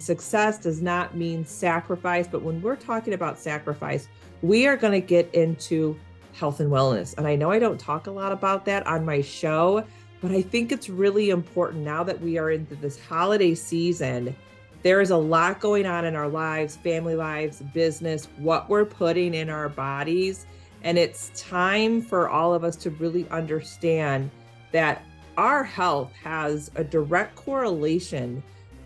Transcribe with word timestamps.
Success 0.00 0.58
does 0.58 0.80
not 0.80 1.14
mean 1.14 1.44
sacrifice, 1.44 2.26
but 2.26 2.42
when 2.42 2.62
we're 2.62 2.74
talking 2.74 3.12
about 3.12 3.38
sacrifice, 3.38 4.08
we 4.40 4.66
are 4.66 4.76
going 4.76 4.94
to 4.94 5.06
get 5.06 5.32
into 5.34 5.94
health 6.32 6.60
and 6.60 6.70
wellness. 6.70 7.14
And 7.18 7.26
I 7.26 7.36
know 7.36 7.50
I 7.50 7.58
don't 7.58 7.78
talk 7.78 8.06
a 8.06 8.10
lot 8.10 8.32
about 8.32 8.64
that 8.64 8.86
on 8.86 9.04
my 9.04 9.20
show, 9.20 9.84
but 10.22 10.30
I 10.30 10.40
think 10.40 10.72
it's 10.72 10.88
really 10.88 11.28
important 11.28 11.84
now 11.84 12.02
that 12.04 12.18
we 12.18 12.38
are 12.38 12.50
into 12.50 12.76
this 12.76 12.98
holiday 12.98 13.54
season. 13.54 14.34
There 14.82 15.02
is 15.02 15.10
a 15.10 15.16
lot 15.18 15.60
going 15.60 15.84
on 15.84 16.06
in 16.06 16.16
our 16.16 16.28
lives, 16.28 16.76
family 16.76 17.14
lives, 17.14 17.60
business, 17.74 18.28
what 18.38 18.70
we're 18.70 18.86
putting 18.86 19.34
in 19.34 19.50
our 19.50 19.68
bodies. 19.68 20.46
And 20.82 20.96
it's 20.96 21.30
time 21.38 22.00
for 22.00 22.30
all 22.30 22.54
of 22.54 22.64
us 22.64 22.74
to 22.76 22.90
really 22.90 23.28
understand 23.28 24.30
that 24.72 25.04
our 25.36 25.62
health 25.62 26.10
has 26.22 26.70
a 26.76 26.84
direct 26.84 27.36
correlation 27.36 28.42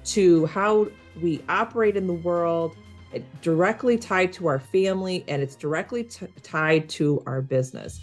to 0.07 0.47
how 0.47 0.89
we 1.21 1.43
operate 1.49 1.97
in 1.97 2.07
the 2.07 2.13
world, 2.13 2.77
directly 3.43 3.97
tied 3.97 4.33
to 4.35 4.47
our 4.47 4.59
family, 4.59 5.25
and 5.29 5.41
it's 5.41 5.55
directly 5.55 6.05
t- 6.05 6.27
tied 6.43 6.89
to 6.91 7.23
our 7.27 7.41
business. 7.41 8.01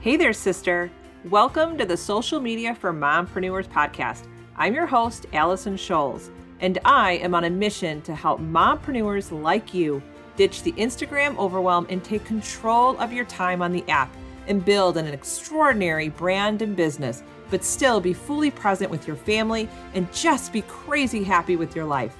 Hey 0.00 0.16
there, 0.16 0.32
sister. 0.32 0.90
Welcome 1.30 1.78
to 1.78 1.84
the 1.84 1.96
Social 1.96 2.40
Media 2.40 2.74
for 2.74 2.92
Mompreneurs 2.92 3.68
podcast. 3.68 4.26
I'm 4.56 4.74
your 4.74 4.86
host, 4.86 5.26
Allison 5.32 5.76
Scholes, 5.76 6.30
and 6.60 6.78
I 6.84 7.12
am 7.14 7.34
on 7.34 7.44
a 7.44 7.50
mission 7.50 8.02
to 8.02 8.14
help 8.14 8.40
mompreneurs 8.40 9.30
like 9.30 9.72
you 9.72 10.02
ditch 10.36 10.62
the 10.62 10.72
Instagram 10.72 11.36
overwhelm 11.38 11.86
and 11.88 12.02
take 12.02 12.24
control 12.24 12.98
of 12.98 13.12
your 13.12 13.24
time 13.24 13.62
on 13.62 13.72
the 13.72 13.88
app 13.88 14.12
and 14.46 14.64
build 14.64 14.96
an 14.96 15.06
extraordinary 15.06 16.08
brand 16.08 16.62
and 16.62 16.74
business, 16.74 17.22
but 17.52 17.62
still 17.62 18.00
be 18.00 18.14
fully 18.14 18.50
present 18.50 18.90
with 18.90 19.06
your 19.06 19.14
family 19.14 19.68
and 19.92 20.10
just 20.10 20.54
be 20.54 20.62
crazy 20.62 21.22
happy 21.22 21.54
with 21.54 21.76
your 21.76 21.84
life. 21.84 22.16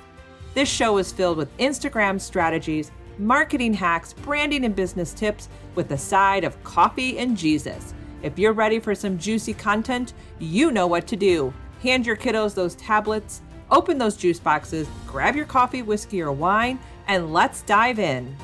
This 0.53 0.69
show 0.69 0.99
is 0.99 1.11
filled 1.11 1.39
with 1.39 1.57
Instagram 1.57 2.21
strategies, 2.21 2.91
marketing 3.19 3.73
hacks, 3.73 4.13
branding 4.13 4.67
and 4.67 4.77
business 4.77 5.15
tips 5.15 5.49
with 5.75 5.91
a 5.91 5.97
side 5.97 6.45
of 6.45 6.63
coffee 6.65 7.19
and 7.19 7.35
Jesus. 7.35 7.95
If 8.23 8.39
you're 8.39 8.53
ready 8.53 8.79
for 8.79 8.95
some 8.95 9.17
juicy 9.17 9.55
content, 9.55 10.13
you 10.39 10.71
know 10.71 10.87
what 10.87 11.07
to 11.07 11.17
do. 11.17 11.55
Hand 11.83 12.05
your 12.05 12.17
kiddos 12.17 12.55
those 12.55 12.75
tablets, 12.75 13.41
open 13.71 13.97
those 13.97 14.19
juice 14.19 14.39
boxes, 14.39 14.87
grab 15.07 15.35
your 15.35 15.47
coffee, 15.47 15.81
whiskey, 15.81 16.21
or 16.21 16.31
wine, 16.31 16.79
and 17.09 17.33
let's 17.33 17.63
dive 17.63 17.99
in. 17.99 18.37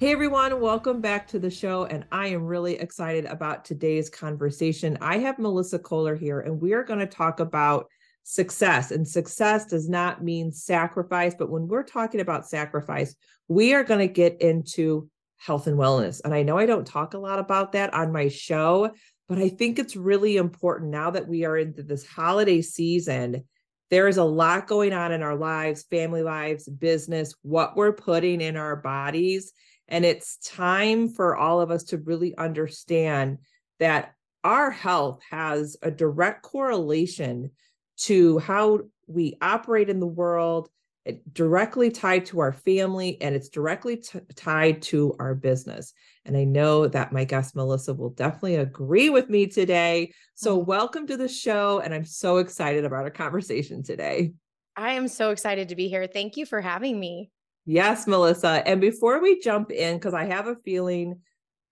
Hey 0.00 0.12
everyone, 0.12 0.60
welcome 0.60 1.00
back 1.00 1.26
to 1.26 1.40
the 1.40 1.50
show. 1.50 1.86
And 1.86 2.04
I 2.12 2.28
am 2.28 2.44
really 2.44 2.78
excited 2.78 3.24
about 3.24 3.64
today's 3.64 4.08
conversation. 4.08 4.96
I 5.00 5.18
have 5.18 5.40
Melissa 5.40 5.80
Kohler 5.80 6.14
here, 6.14 6.38
and 6.38 6.60
we 6.60 6.72
are 6.72 6.84
going 6.84 7.00
to 7.00 7.06
talk 7.06 7.40
about 7.40 7.88
success. 8.22 8.92
And 8.92 9.08
success 9.08 9.66
does 9.66 9.88
not 9.88 10.22
mean 10.22 10.52
sacrifice, 10.52 11.34
but 11.36 11.50
when 11.50 11.66
we're 11.66 11.82
talking 11.82 12.20
about 12.20 12.46
sacrifice, 12.48 13.16
we 13.48 13.74
are 13.74 13.82
going 13.82 13.98
to 13.98 14.06
get 14.06 14.40
into 14.40 15.10
health 15.36 15.66
and 15.66 15.76
wellness. 15.76 16.20
And 16.24 16.32
I 16.32 16.44
know 16.44 16.58
I 16.58 16.66
don't 16.66 16.86
talk 16.86 17.14
a 17.14 17.18
lot 17.18 17.40
about 17.40 17.72
that 17.72 17.92
on 17.92 18.12
my 18.12 18.28
show, 18.28 18.92
but 19.28 19.38
I 19.38 19.48
think 19.48 19.80
it's 19.80 19.96
really 19.96 20.36
important 20.36 20.92
now 20.92 21.10
that 21.10 21.26
we 21.26 21.44
are 21.44 21.56
into 21.56 21.82
this 21.82 22.06
holiday 22.06 22.62
season. 22.62 23.42
There 23.90 24.06
is 24.06 24.18
a 24.18 24.22
lot 24.22 24.68
going 24.68 24.92
on 24.92 25.10
in 25.10 25.24
our 25.24 25.34
lives, 25.34 25.86
family 25.90 26.22
lives, 26.22 26.68
business, 26.68 27.34
what 27.42 27.76
we're 27.76 27.90
putting 27.90 28.40
in 28.40 28.56
our 28.56 28.76
bodies 28.76 29.52
and 29.88 30.04
it's 30.04 30.38
time 30.38 31.08
for 31.08 31.36
all 31.36 31.60
of 31.60 31.70
us 31.70 31.84
to 31.84 31.98
really 31.98 32.36
understand 32.36 33.38
that 33.78 34.14
our 34.44 34.70
health 34.70 35.20
has 35.30 35.76
a 35.82 35.90
direct 35.90 36.42
correlation 36.42 37.50
to 37.96 38.38
how 38.38 38.80
we 39.06 39.36
operate 39.40 39.88
in 39.88 39.98
the 39.98 40.06
world, 40.06 40.68
it 41.04 41.32
directly 41.32 41.90
tied 41.90 42.26
to 42.26 42.40
our 42.40 42.52
family, 42.52 43.20
and 43.20 43.34
it's 43.34 43.48
directly 43.48 43.96
t- 43.96 44.20
tied 44.36 44.82
to 44.82 45.16
our 45.18 45.34
business. 45.34 45.94
And 46.24 46.36
I 46.36 46.44
know 46.44 46.86
that 46.86 47.12
my 47.12 47.24
guest 47.24 47.56
Melissa 47.56 47.94
will 47.94 48.10
definitely 48.10 48.56
agree 48.56 49.08
with 49.08 49.30
me 49.30 49.46
today. 49.46 50.12
So, 50.34 50.58
mm-hmm. 50.58 50.68
welcome 50.68 51.06
to 51.06 51.16
the 51.16 51.28
show. 51.28 51.80
And 51.80 51.94
I'm 51.94 52.04
so 52.04 52.36
excited 52.36 52.84
about 52.84 53.04
our 53.04 53.10
conversation 53.10 53.82
today. 53.82 54.34
I 54.76 54.92
am 54.92 55.08
so 55.08 55.30
excited 55.30 55.70
to 55.70 55.76
be 55.76 55.88
here. 55.88 56.06
Thank 56.06 56.36
you 56.36 56.46
for 56.46 56.60
having 56.60 57.00
me. 57.00 57.30
Yes, 57.70 58.06
Melissa. 58.06 58.66
And 58.66 58.80
before 58.80 59.20
we 59.20 59.40
jump 59.40 59.70
in, 59.70 59.96
because 59.96 60.14
I 60.14 60.24
have 60.24 60.46
a 60.46 60.56
feeling 60.64 61.20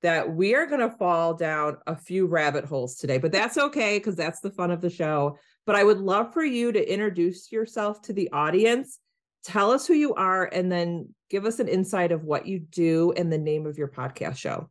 that 0.02 0.30
we 0.30 0.54
are 0.54 0.66
going 0.66 0.82
to 0.82 0.94
fall 0.94 1.32
down 1.32 1.78
a 1.86 1.96
few 1.96 2.26
rabbit 2.26 2.66
holes 2.66 2.96
today, 2.96 3.16
but 3.16 3.32
that's 3.32 3.56
okay 3.56 3.96
because 3.96 4.14
that's 4.14 4.40
the 4.40 4.50
fun 4.50 4.70
of 4.70 4.82
the 4.82 4.90
show. 4.90 5.38
But 5.64 5.74
I 5.74 5.84
would 5.84 5.96
love 5.96 6.34
for 6.34 6.44
you 6.44 6.70
to 6.70 6.92
introduce 6.92 7.50
yourself 7.50 8.02
to 8.02 8.12
the 8.12 8.30
audience, 8.30 8.98
tell 9.42 9.70
us 9.70 9.86
who 9.86 9.94
you 9.94 10.12
are, 10.16 10.44
and 10.44 10.70
then 10.70 11.14
give 11.30 11.46
us 11.46 11.60
an 11.60 11.68
insight 11.68 12.12
of 12.12 12.24
what 12.24 12.46
you 12.46 12.58
do 12.58 13.14
and 13.16 13.32
the 13.32 13.38
name 13.38 13.64
of 13.64 13.78
your 13.78 13.88
podcast 13.88 14.36
show. 14.36 14.68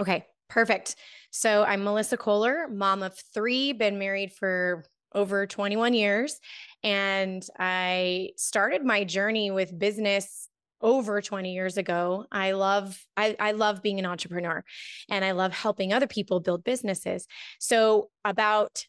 Okay, 0.00 0.24
perfect. 0.48 0.96
So 1.30 1.64
I'm 1.64 1.84
Melissa 1.84 2.16
Kohler, 2.16 2.68
mom 2.68 3.02
of 3.02 3.14
three, 3.34 3.74
been 3.74 3.98
married 3.98 4.32
for 4.32 4.86
over 5.14 5.46
21 5.46 5.92
years. 5.92 6.40
And 6.82 7.46
I 7.58 8.30
started 8.38 8.82
my 8.82 9.04
journey 9.04 9.50
with 9.50 9.78
business 9.78 10.48
over 10.84 11.20
20 11.22 11.52
years 11.52 11.78
ago. 11.78 12.26
I 12.30 12.52
love 12.52 13.04
I, 13.16 13.34
I 13.40 13.52
love 13.52 13.82
being 13.82 13.98
an 13.98 14.06
entrepreneur 14.06 14.62
and 15.08 15.24
I 15.24 15.32
love 15.32 15.52
helping 15.52 15.92
other 15.92 16.06
people 16.06 16.38
build 16.38 16.62
businesses. 16.62 17.26
So 17.58 18.10
about 18.24 18.84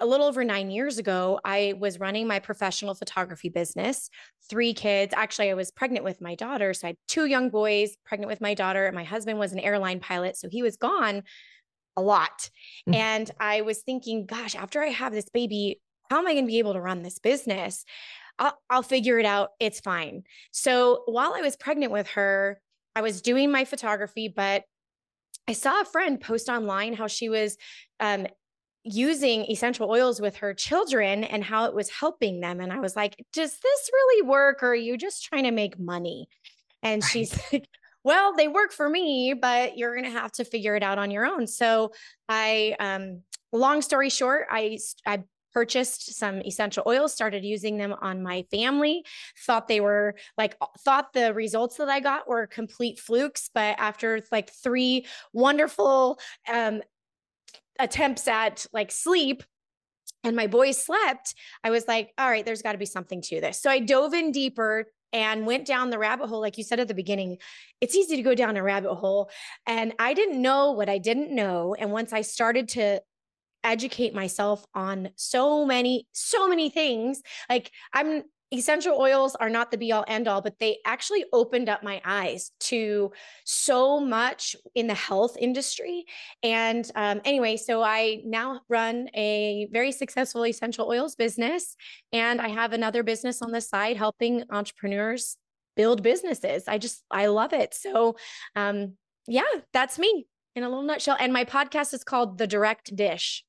a 0.00 0.06
little 0.06 0.26
over 0.26 0.44
nine 0.44 0.70
years 0.70 0.98
ago, 0.98 1.38
I 1.44 1.74
was 1.78 2.00
running 2.00 2.26
my 2.26 2.38
professional 2.38 2.94
photography 2.94 3.48
business, 3.48 4.10
three 4.48 4.74
kids. 4.74 5.14
Actually, 5.16 5.50
I 5.50 5.54
was 5.54 5.70
pregnant 5.70 6.04
with 6.04 6.20
my 6.20 6.34
daughter. 6.34 6.74
So 6.74 6.86
I 6.86 6.90
had 6.90 6.96
two 7.08 7.26
young 7.26 7.48
boys, 7.50 7.96
pregnant 8.04 8.28
with 8.28 8.40
my 8.40 8.54
daughter. 8.54 8.90
My 8.92 9.04
husband 9.04 9.38
was 9.38 9.52
an 9.52 9.60
airline 9.60 10.00
pilot. 10.00 10.36
So 10.36 10.48
he 10.50 10.62
was 10.62 10.76
gone 10.76 11.22
a 11.96 12.02
lot. 12.02 12.50
Mm-hmm. 12.88 12.94
And 12.94 13.30
I 13.40 13.62
was 13.62 13.78
thinking, 13.78 14.26
gosh, 14.26 14.54
after 14.54 14.82
I 14.82 14.88
have 14.88 15.12
this 15.12 15.30
baby, 15.30 15.80
how 16.10 16.18
am 16.18 16.26
I 16.26 16.32
going 16.32 16.44
to 16.44 16.50
be 16.50 16.58
able 16.58 16.74
to 16.74 16.80
run 16.80 17.02
this 17.02 17.18
business? 17.18 17.84
I'll, 18.38 18.58
I'll 18.68 18.82
figure 18.82 19.18
it 19.18 19.26
out. 19.26 19.50
It's 19.60 19.80
fine. 19.80 20.24
So 20.52 21.02
while 21.06 21.34
I 21.34 21.40
was 21.40 21.56
pregnant 21.56 21.92
with 21.92 22.08
her, 22.08 22.60
I 22.94 23.02
was 23.02 23.22
doing 23.22 23.50
my 23.50 23.64
photography, 23.64 24.32
but 24.34 24.64
I 25.48 25.52
saw 25.52 25.80
a 25.80 25.84
friend 25.84 26.20
post 26.20 26.48
online 26.48 26.94
how 26.94 27.06
she 27.06 27.28
was 27.28 27.56
um, 28.00 28.26
using 28.82 29.44
essential 29.50 29.90
oils 29.90 30.20
with 30.20 30.36
her 30.36 30.54
children 30.54 31.24
and 31.24 31.42
how 31.44 31.66
it 31.66 31.74
was 31.74 31.90
helping 31.90 32.40
them. 32.40 32.60
And 32.60 32.72
I 32.72 32.80
was 32.80 32.96
like, 32.96 33.16
does 33.32 33.52
this 33.52 33.90
really 33.92 34.22
work 34.22 34.62
or 34.62 34.68
are 34.68 34.74
you 34.74 34.96
just 34.96 35.24
trying 35.24 35.44
to 35.44 35.50
make 35.50 35.78
money? 35.78 36.28
And 36.82 37.02
right. 37.02 37.10
she's 37.10 37.38
like, 37.52 37.66
well, 38.04 38.34
they 38.34 38.46
work 38.46 38.72
for 38.72 38.88
me, 38.88 39.34
but 39.34 39.76
you're 39.76 39.94
going 39.94 40.04
to 40.04 40.18
have 40.18 40.32
to 40.32 40.44
figure 40.44 40.76
it 40.76 40.82
out 40.82 40.98
on 40.98 41.10
your 41.10 41.26
own. 41.26 41.46
So 41.46 41.92
I, 42.28 42.76
um, 42.78 43.22
long 43.52 43.82
story 43.82 44.10
short, 44.10 44.46
I, 44.50 44.78
I 45.04 45.24
purchased 45.56 46.14
some 46.14 46.42
essential 46.42 46.82
oils, 46.86 47.14
started 47.14 47.42
using 47.42 47.78
them 47.78 47.94
on 48.02 48.22
my 48.22 48.44
family, 48.50 49.02
thought 49.46 49.68
they 49.68 49.80
were 49.80 50.14
like, 50.36 50.54
thought 50.80 51.14
the 51.14 51.32
results 51.32 51.78
that 51.78 51.88
I 51.88 51.98
got 51.98 52.28
were 52.28 52.46
complete 52.46 52.98
flukes. 52.98 53.48
But 53.54 53.76
after 53.78 54.20
like 54.30 54.50
three 54.50 55.06
wonderful 55.32 56.18
um, 56.46 56.82
attempts 57.78 58.28
at 58.28 58.66
like 58.74 58.92
sleep, 58.92 59.44
and 60.24 60.36
my 60.36 60.46
boys 60.46 60.76
slept, 60.76 61.34
I 61.64 61.70
was 61.70 61.88
like, 61.88 62.12
all 62.18 62.28
right, 62.28 62.44
there's 62.44 62.60
got 62.60 62.72
to 62.72 62.78
be 62.78 62.84
something 62.84 63.22
to 63.22 63.40
this. 63.40 63.58
So 63.62 63.70
I 63.70 63.78
dove 63.78 64.12
in 64.12 64.32
deeper 64.32 64.84
and 65.14 65.46
went 65.46 65.66
down 65.66 65.88
the 65.88 65.98
rabbit 65.98 66.26
hole. 66.26 66.42
Like 66.42 66.58
you 66.58 66.64
said 66.64 66.80
at 66.80 66.88
the 66.88 66.92
beginning, 66.92 67.38
it's 67.80 67.94
easy 67.94 68.16
to 68.16 68.22
go 68.22 68.34
down 68.34 68.58
a 68.58 68.62
rabbit 68.62 68.94
hole. 68.94 69.30
And 69.66 69.94
I 69.98 70.12
didn't 70.12 70.42
know 70.42 70.72
what 70.72 70.90
I 70.90 70.98
didn't 70.98 71.34
know. 71.34 71.74
And 71.78 71.92
once 71.92 72.12
I 72.12 72.20
started 72.20 72.68
to 72.70 73.00
educate 73.66 74.14
myself 74.14 74.64
on 74.74 75.10
so 75.16 75.66
many, 75.66 76.06
so 76.12 76.48
many 76.48 76.70
things. 76.70 77.20
Like 77.50 77.70
I'm 77.92 78.22
essential 78.52 78.96
oils 78.96 79.34
are 79.36 79.50
not 79.50 79.70
the 79.70 79.76
be 79.76 79.90
all 79.90 80.04
end 80.06 80.28
all, 80.28 80.40
but 80.40 80.58
they 80.60 80.78
actually 80.84 81.24
opened 81.32 81.68
up 81.68 81.82
my 81.82 82.00
eyes 82.04 82.52
to 82.60 83.10
so 83.44 83.98
much 83.98 84.54
in 84.74 84.86
the 84.86 84.94
health 84.94 85.36
industry. 85.38 86.04
And 86.42 86.88
um, 86.94 87.20
anyway, 87.24 87.56
so 87.56 87.82
I 87.82 88.22
now 88.24 88.60
run 88.68 89.08
a 89.14 89.68
very 89.72 89.90
successful 89.90 90.46
essential 90.46 90.86
oils 90.86 91.16
business, 91.16 91.76
and 92.12 92.40
I 92.40 92.48
have 92.48 92.72
another 92.72 93.02
business 93.02 93.42
on 93.42 93.50
the 93.50 93.60
side 93.60 93.96
helping 93.96 94.44
entrepreneurs 94.50 95.36
build 95.74 96.02
businesses. 96.02 96.64
I 96.68 96.78
just, 96.78 97.02
I 97.10 97.26
love 97.26 97.52
it. 97.52 97.74
So, 97.74 98.16
um, 98.54 98.94
yeah, 99.26 99.42
that's 99.72 99.98
me 99.98 100.26
in 100.54 100.62
a 100.62 100.68
little 100.68 100.84
nutshell. 100.84 101.16
And 101.18 101.32
my 101.32 101.44
podcast 101.44 101.92
is 101.92 102.04
called 102.04 102.38
The 102.38 102.46
Direct 102.46 102.94
Dish. 102.94 103.44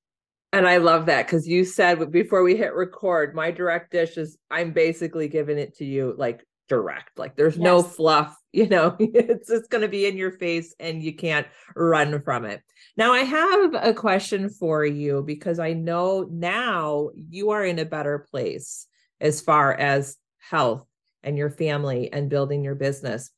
And 0.53 0.67
I 0.67 0.77
love 0.77 1.07
that 1.07 1.25
because 1.25 1.47
you 1.47 1.65
said 1.65 2.11
before 2.11 2.41
we 2.41 2.55
hit 2.55 2.73
record, 2.73 3.35
my 3.35 3.51
direct 3.51 3.91
dish 3.91 4.17
is 4.17 4.37
I'm 4.49 4.71
basically 4.71 5.27
giving 5.27 5.57
it 5.57 5.75
to 5.77 5.85
you 5.85 6.15
like 6.17 6.45
direct. 6.69 7.17
Like 7.17 7.35
there's 7.35 7.57
yes. 7.57 7.63
no 7.63 7.83
fluff, 7.83 8.35
you 8.53 8.67
know, 8.67 8.95
it's 8.99 9.49
just 9.49 9.69
going 9.69 9.81
to 9.81 9.87
be 9.87 10.05
in 10.05 10.17
your 10.17 10.31
face 10.31 10.73
and 10.79 11.03
you 11.03 11.13
can't 11.13 11.47
run 11.75 12.21
from 12.21 12.45
it. 12.45 12.61
Now, 12.95 13.13
I 13.13 13.19
have 13.19 13.75
a 13.75 13.93
question 13.93 14.49
for 14.49 14.85
you 14.85 15.21
because 15.25 15.59
I 15.59 15.73
know 15.73 16.27
now 16.31 17.09
you 17.15 17.51
are 17.51 17.63
in 17.63 17.79
a 17.79 17.85
better 17.85 18.25
place 18.31 18.87
as 19.19 19.41
far 19.41 19.73
as 19.73 20.17
health 20.39 20.87
and 21.23 21.37
your 21.37 21.49
family 21.49 22.11
and 22.11 22.29
building 22.29 22.63
your 22.63 22.75
business. 22.75 23.29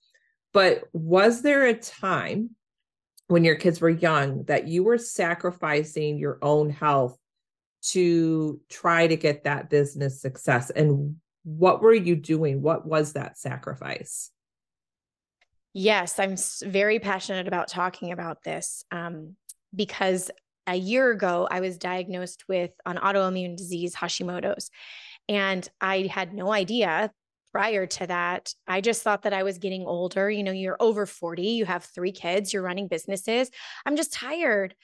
But 0.54 0.84
was 0.94 1.42
there 1.42 1.66
a 1.66 1.74
time 1.74 2.52
when 3.30 3.44
your 3.44 3.56
kids 3.56 3.80
were 3.80 3.90
young 3.90 4.44
that 4.46 4.68
you 4.68 4.84
were 4.84 4.98
sacrificing 4.98 6.18
your 6.18 6.40
own 6.42 6.70
health 6.70 7.18
to 7.82 8.60
try 8.70 9.08
to 9.08 9.16
get 9.16 9.46
that 9.46 9.70
business 9.70 10.20
success? 10.20 10.72
And 10.72 11.18
what 11.44 11.82
were 11.82 11.94
you 11.94 12.16
doing? 12.16 12.62
What 12.62 12.86
was 12.86 13.14
that 13.14 13.38
sacrifice? 13.38 14.32
Yes, 15.74 16.20
I'm 16.20 16.36
very 16.64 17.00
passionate 17.00 17.48
about 17.48 17.68
talking 17.68 18.12
about 18.12 18.44
this 18.44 18.84
um, 18.92 19.36
because 19.76 20.32
a 20.66 20.76
year 20.76 21.12
ago 21.12 21.48
I 21.50 21.60
was 21.60 21.78
diagnosed 21.78 22.46
with 22.48 22.72
an 22.88 22.98
autoimmune 22.98 23.56
disease, 23.56 23.96
Hashimoto's, 23.96 24.72
and 25.28 25.68
I 25.80 26.10
had 26.12 26.34
no 26.34 26.52
idea 26.52 27.12
prior 27.52 27.86
to 27.86 28.08
that. 28.08 28.54
I 28.68 28.82
just 28.82 29.04
thought 29.04 29.24
that 29.24 29.34
I 29.34 29.44
was 29.44 29.58
getting 29.58 29.86
older. 29.86 30.30
You 30.30 30.44
know, 30.44 30.52
you're 30.52 30.78
over 30.80 31.06
40, 31.06 31.42
you 31.42 31.66
have 31.66 31.84
three 31.84 32.12
kids, 32.12 32.54
you're 32.54 32.64
running 32.64 32.88
businesses. 32.88 33.50
I'm 33.86 33.96
just 33.96 34.14
tired. 34.14 34.76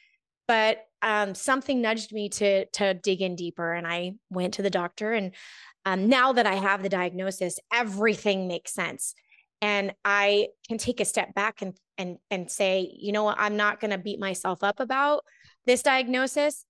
But 0.47 0.85
um, 1.01 1.33
something 1.33 1.81
nudged 1.81 2.13
me 2.13 2.29
to 2.29 2.65
to 2.65 2.93
dig 2.93 3.21
in 3.21 3.35
deeper, 3.35 3.73
and 3.73 3.87
I 3.87 4.13
went 4.29 4.55
to 4.55 4.61
the 4.61 4.69
doctor. 4.69 5.11
And 5.11 5.33
um, 5.85 6.07
now 6.07 6.33
that 6.33 6.45
I 6.45 6.55
have 6.55 6.83
the 6.83 6.89
diagnosis, 6.89 7.59
everything 7.73 8.47
makes 8.47 8.73
sense, 8.73 9.15
and 9.61 9.93
I 10.03 10.49
can 10.67 10.77
take 10.77 10.99
a 10.99 11.05
step 11.05 11.33
back 11.33 11.63
and 11.63 11.75
and 11.97 12.17
and 12.29 12.49
say, 12.51 12.91
you 12.95 13.11
know 13.11 13.23
what, 13.23 13.39
I'm 13.39 13.57
not 13.57 13.79
going 13.79 13.91
to 13.91 13.97
beat 13.97 14.19
myself 14.19 14.63
up 14.63 14.79
about 14.79 15.23
this 15.65 15.81
diagnosis 15.81 16.65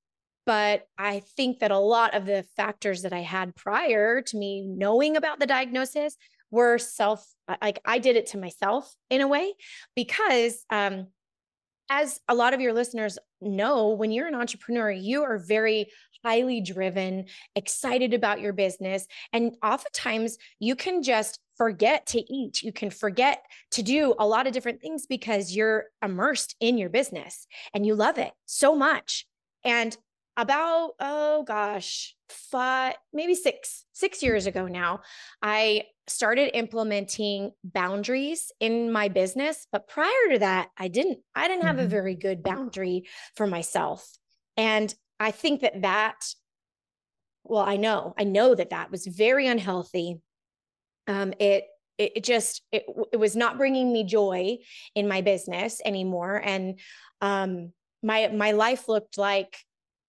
but 0.46 0.88
I 0.98 1.22
think 1.36 1.60
that 1.60 1.72
a 1.72 1.78
lot 1.80 2.14
of 2.14 2.26
the 2.26 2.46
factors 2.56 3.02
that 3.02 3.14
I 3.14 3.22
had 3.22 3.56
prior 3.56 4.22
to 4.22 4.38
me 4.38 4.62
knowing 4.62 5.18
about 5.18 5.40
the 5.40 5.48
diagnosis 5.48 6.16
were 6.52 6.78
self, 6.78 7.28
like 7.62 7.80
I 7.86 8.00
did 8.00 8.16
it 8.16 8.28
to 8.28 8.38
myself 8.38 8.96
in 9.10 9.22
a 9.22 9.28
way, 9.28 9.54
because 9.96 10.64
um, 10.70 11.08
as 11.90 12.20
a 12.28 12.36
lot 12.36 12.54
of 12.54 12.62
your 12.62 12.74
listeners 12.74 13.18
know, 13.42 13.90
when 13.90 14.12
you're 14.12 14.28
an 14.28 14.36
entrepreneur, 14.36 14.92
you 14.92 15.24
are 15.24 15.38
very 15.38 15.88
highly 16.24 16.60
driven, 16.60 17.26
excited 17.56 18.14
about 18.14 18.42
your 18.42 18.54
business. 18.54 19.06
And 19.32 19.56
oftentimes 19.64 20.38
you 20.60 20.76
can 20.76 21.04
just 21.04 21.40
forget 21.56 22.08
to 22.08 22.34
eat. 22.34 22.64
You 22.64 22.72
can 22.72 22.90
forget 22.90 23.44
to 23.72 23.84
do 23.84 24.16
a 24.18 24.26
lot 24.26 24.48
of 24.48 24.54
different 24.54 24.82
things 24.82 25.06
because 25.06 25.56
you're 25.56 25.86
immersed 26.04 26.56
in 26.60 26.78
your 26.78 26.90
business 26.90 27.46
and 27.74 27.86
you 27.86 27.96
love 27.96 28.18
it 28.18 28.32
so 28.46 28.76
much. 28.76 29.28
And 29.64 29.96
about 30.38 30.92
oh 31.00 31.44
gosh 31.44 32.16
five 32.30 32.96
maybe 33.14 33.36
six 33.36 33.86
six 33.94 34.22
years 34.22 34.48
ago 34.48 34.68
now 34.68 35.00
i 35.42 35.84
started 36.08 36.56
implementing 36.56 37.52
boundaries 37.64 38.52
in 38.60 38.92
my 38.92 39.08
business 39.08 39.68
but 39.72 39.88
prior 39.88 40.30
to 40.32 40.40
that 40.40 40.70
i 40.78 40.88
didn't 40.88 41.20
i 41.36 41.48
didn't 41.48 41.66
have 41.66 41.78
mm-hmm. 41.78 41.86
a 41.86 41.90
very 41.90 42.16
good 42.16 42.44
boundary 42.44 43.06
for 43.36 43.48
myself. 43.48 44.08
And 44.58 44.94
i 45.20 45.32
think 45.32 45.62
that 45.62 45.82
that 45.82 46.26
well 47.44 47.64
i 47.64 47.78
know 47.78 48.14
i 48.18 48.24
know 48.24 48.54
that 48.56 48.72
that 48.72 48.92
was 48.92 49.06
very 49.08 49.48
unhealthy. 49.48 50.18
Um 51.08 51.34
it 51.40 51.66
it, 51.98 52.26
just 52.26 52.62
it, 52.74 52.84
it 53.14 53.18
was 53.18 53.38
not 53.38 53.58
bringing 53.58 53.94
me 53.94 54.04
joy 54.04 54.58
in 54.96 55.08
my 55.08 55.22
business 55.22 55.82
anymore. 55.86 56.42
And 56.44 56.80
um 57.22 57.72
my 58.04 58.28
my 58.28 58.52
life 58.52 58.88
looked 58.90 59.18
like 59.18 59.58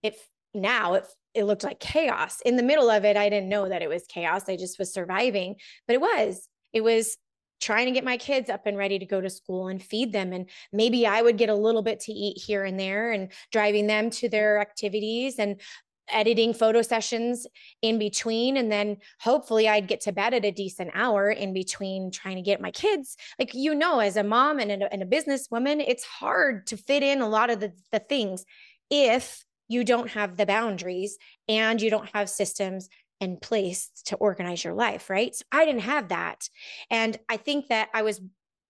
it 0.03 0.17
now 0.55 0.95
it 0.95 1.07
it 1.35 1.45
looked 1.45 1.65
like 1.65 1.81
chaos. 1.81 2.41
In 2.47 2.57
the 2.57 2.63
middle 2.63 2.89
of 2.89 3.05
it, 3.05 3.17
I 3.17 3.29
didn't 3.29 3.51
know 3.51 3.69
that 3.69 3.83
it 3.83 3.89
was 3.89 4.07
chaos. 4.09 4.49
I 4.49 4.57
just 4.57 4.79
was 4.79 4.93
surviving, 4.93 5.57
but 5.87 5.95
it 5.95 6.01
was. 6.01 6.49
It 6.73 6.83
was 6.83 7.19
trying 7.61 7.87
to 7.87 7.93
get 7.93 8.05
my 8.05 8.17
kids 8.17 8.51
up 8.51 8.67
and 8.67 8.77
ready 8.77 8.99
to 8.99 9.07
go 9.07 9.21
to 9.21 9.31
school 9.31 9.69
and 9.69 9.83
feed 9.83 10.13
them 10.13 10.33
and 10.33 10.49
maybe 10.73 11.07
I 11.07 11.23
would 11.23 11.39
get 11.39 11.49
a 11.49 11.55
little 11.55 11.83
bit 11.83 12.01
to 12.01 12.13
eat 12.13 12.39
here 12.39 12.65
and 12.65 12.79
there 12.79 13.13
and 13.13 13.33
driving 13.51 13.87
them 13.87 14.11
to 14.11 14.29
their 14.29 14.61
activities 14.61 15.39
and 15.39 15.61
editing 16.09 16.53
photo 16.53 16.83
sessions 16.83 17.47
in 17.83 17.99
between 17.99 18.57
and 18.57 18.71
then 18.71 18.99
hopefully 19.21 19.69
I'd 19.69 19.89
get 19.89 20.03
to 20.03 20.13
bed 20.13 20.35
at 20.35 20.45
a 20.45 20.53
decent 20.53 20.91
hour 20.95 21.31
in 21.31 21.53
between 21.53 22.11
trying 22.11 22.37
to 22.37 22.43
get 22.43 22.61
my 22.61 22.71
kids 22.71 23.17
like 23.39 23.55
you 23.55 23.75
know 23.75 23.99
as 24.01 24.17
a 24.17 24.23
mom 24.23 24.61
and 24.61 24.71
a, 24.71 24.93
and 24.93 25.03
a 25.03 25.07
businesswoman 25.07 25.83
it's 25.85 26.05
hard 26.05 26.67
to 26.69 26.77
fit 26.77 27.03
in 27.03 27.23
a 27.23 27.29
lot 27.29 27.51
of 27.51 27.59
the, 27.59 27.73
the 27.91 27.99
things 27.99 28.45
if 28.91 29.46
you 29.69 29.85
don't 29.85 30.11
have 30.11 30.37
the 30.37 30.47
boundaries 30.47 31.19
and 31.49 31.81
you 31.81 31.91
don't 31.91 32.09
have 32.15 32.31
systems 32.31 32.89
in 33.21 33.37
place 33.39 33.91
to 34.05 34.17
organize 34.17 34.63
your 34.63 34.75
life, 34.75 35.09
right? 35.09 35.35
So 35.35 35.45
I 35.51 35.65
didn't 35.65 35.83
have 35.83 36.09
that. 36.09 36.49
And 36.91 37.19
I 37.29 37.37
think 37.37 37.69
that 37.69 37.89
I 37.95 38.03
was 38.03 38.21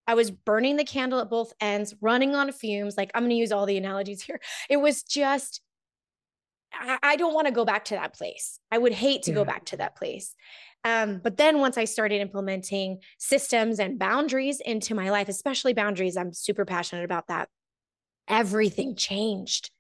I 0.09 0.15
was 0.15 0.31
burning 0.31 0.77
the 0.77 0.85
candle 0.85 1.19
at 1.19 1.29
both 1.29 1.53
ends, 1.61 1.93
running 2.01 2.37
on 2.37 2.53
fumes. 2.53 2.97
Like 2.97 3.11
I'm 3.15 3.23
going 3.23 3.31
to 3.31 3.37
use 3.37 3.51
all 3.51 3.67
the 3.67 3.77
analogies 3.77 4.23
here. 4.23 4.41
It 4.71 4.77
was 4.77 5.03
just 5.03 5.61
I, 6.73 6.99
I 7.03 7.17
don't 7.17 7.35
want 7.35 7.49
to 7.49 7.53
go 7.53 7.65
back 7.65 7.87
to 7.87 7.95
that 7.95 8.15
place. 8.15 8.61
I 8.71 8.79
would 8.79 8.93
hate 8.93 9.23
to 9.25 9.31
yeah. 9.31 9.37
go 9.37 9.45
back 9.45 9.65
to 9.67 9.79
that 9.79 9.97
place. 9.97 10.35
Um, 10.85 11.19
but 11.23 11.37
then 11.37 11.59
once 11.59 11.77
I 11.77 11.85
started 11.85 12.21
implementing 12.21 12.99
systems 13.19 13.81
and 13.81 13.99
boundaries 13.99 14.61
into 14.61 14.95
my 14.95 15.11
life, 15.11 15.29
especially 15.29 15.75
boundaries, 15.75 16.17
I'm 16.17 16.33
super 16.33 16.65
passionate 16.65 17.05
about 17.05 17.27
that. 17.27 17.49
Everything 18.29 18.95
changed 18.95 19.71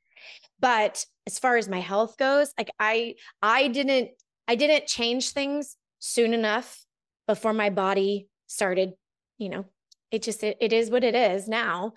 but 0.61 1.05
as 1.26 1.38
far 1.38 1.56
as 1.56 1.69
my 1.69 1.81
health 1.81 2.17
goes 2.19 2.53
like 2.58 2.70
i 2.79 3.14
i 3.43 3.69
didn't 3.69 4.11
i 4.49 4.55
didn't 4.55 4.87
change 4.87 5.31
things 5.31 5.76
soon 5.99 6.35
enough 6.35 6.85
before 7.26 7.53
my 7.53 7.70
body 7.70 8.29
started 8.47 8.93
you 9.38 9.49
know 9.49 9.64
it 10.11 10.23
just 10.23 10.43
it, 10.43 10.56
it 10.61 10.73
is 10.73 10.91
what 10.91 11.05
it 11.05 11.14
is 11.14 11.49
now. 11.49 11.93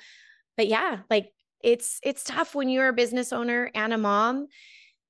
But 0.57 0.67
yeah 0.67 0.99
like 1.09 1.31
it's 1.63 1.99
it's 2.03 2.23
tough 2.23 2.55
when 2.55 2.69
you're 2.69 2.89
a 2.89 2.93
business 2.93 3.33
owner 3.33 3.69
and 3.73 3.93
a 3.93 3.97
mom 3.97 4.47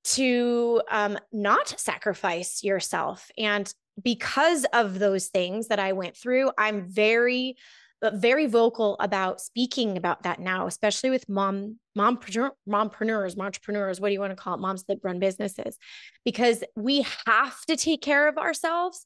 to 0.03 0.81
um 0.89 1.17
not 1.31 1.67
sacrifice 1.79 2.63
yourself. 2.63 3.29
And 3.37 3.71
because 4.01 4.65
of 4.73 4.97
those 4.99 5.27
things 5.27 5.67
that 5.67 5.79
I 5.79 5.93
went 5.93 6.15
through, 6.15 6.51
I'm 6.57 6.87
very 6.87 7.57
but 8.01 8.15
very 8.15 8.45
vocal 8.45 8.95
about 8.99 9.41
speaking 9.41 9.97
about 9.97 10.23
that 10.23 10.39
now, 10.39 10.67
especially 10.67 11.09
with 11.09 11.27
mom, 11.27 11.77
mompreneur, 11.97 12.51
mompreneurs, 12.67 13.37
entrepreneurs, 13.37 13.99
what 13.99 14.09
do 14.09 14.13
you 14.13 14.19
want 14.19 14.31
to 14.31 14.35
call 14.35 14.55
it? 14.55 14.61
Moms 14.61 14.83
that 14.85 14.99
run 15.03 15.19
businesses, 15.19 15.77
because 16.23 16.63
we 16.75 17.05
have 17.25 17.59
to 17.67 17.75
take 17.75 18.01
care 18.01 18.27
of 18.27 18.37
ourselves. 18.37 19.05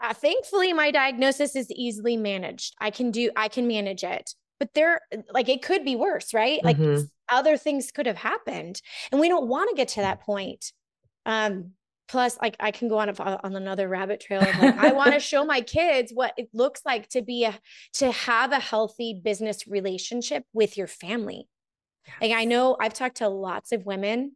Uh, 0.00 0.14
thankfully, 0.14 0.72
my 0.72 0.90
diagnosis 0.90 1.54
is 1.56 1.70
easily 1.72 2.16
managed. 2.16 2.74
I 2.80 2.90
can 2.90 3.10
do, 3.10 3.30
I 3.36 3.48
can 3.48 3.66
manage 3.66 4.04
it, 4.04 4.34
but 4.58 4.72
there, 4.74 5.00
like, 5.32 5.48
it 5.48 5.62
could 5.62 5.84
be 5.84 5.96
worse, 5.96 6.32
right? 6.32 6.64
Like, 6.64 6.78
mm-hmm. 6.78 7.04
other 7.28 7.56
things 7.56 7.90
could 7.90 8.06
have 8.06 8.16
happened, 8.16 8.80
and 9.10 9.20
we 9.20 9.28
don't 9.28 9.48
want 9.48 9.68
to 9.70 9.76
get 9.76 9.88
to 9.88 10.00
that 10.00 10.20
point. 10.20 10.72
Um, 11.26 11.72
plus 12.10 12.36
like 12.42 12.56
i 12.58 12.70
can 12.70 12.88
go 12.88 12.98
on 12.98 13.08
a, 13.08 13.40
on 13.44 13.54
another 13.54 13.88
rabbit 13.88 14.20
trail 14.20 14.40
of 14.40 14.58
like 14.58 14.76
i 14.78 14.92
want 14.92 15.12
to 15.12 15.20
show 15.30 15.44
my 15.44 15.60
kids 15.60 16.10
what 16.12 16.32
it 16.36 16.48
looks 16.52 16.82
like 16.84 17.08
to 17.08 17.22
be 17.22 17.44
a 17.44 17.58
to 17.92 18.10
have 18.10 18.52
a 18.52 18.58
healthy 18.58 19.20
business 19.22 19.66
relationship 19.68 20.42
with 20.52 20.76
your 20.76 20.88
family 20.88 21.46
yes. 22.06 22.16
like 22.20 22.32
i 22.32 22.44
know 22.44 22.76
i've 22.80 22.94
talked 22.94 23.18
to 23.18 23.28
lots 23.28 23.70
of 23.72 23.86
women 23.86 24.32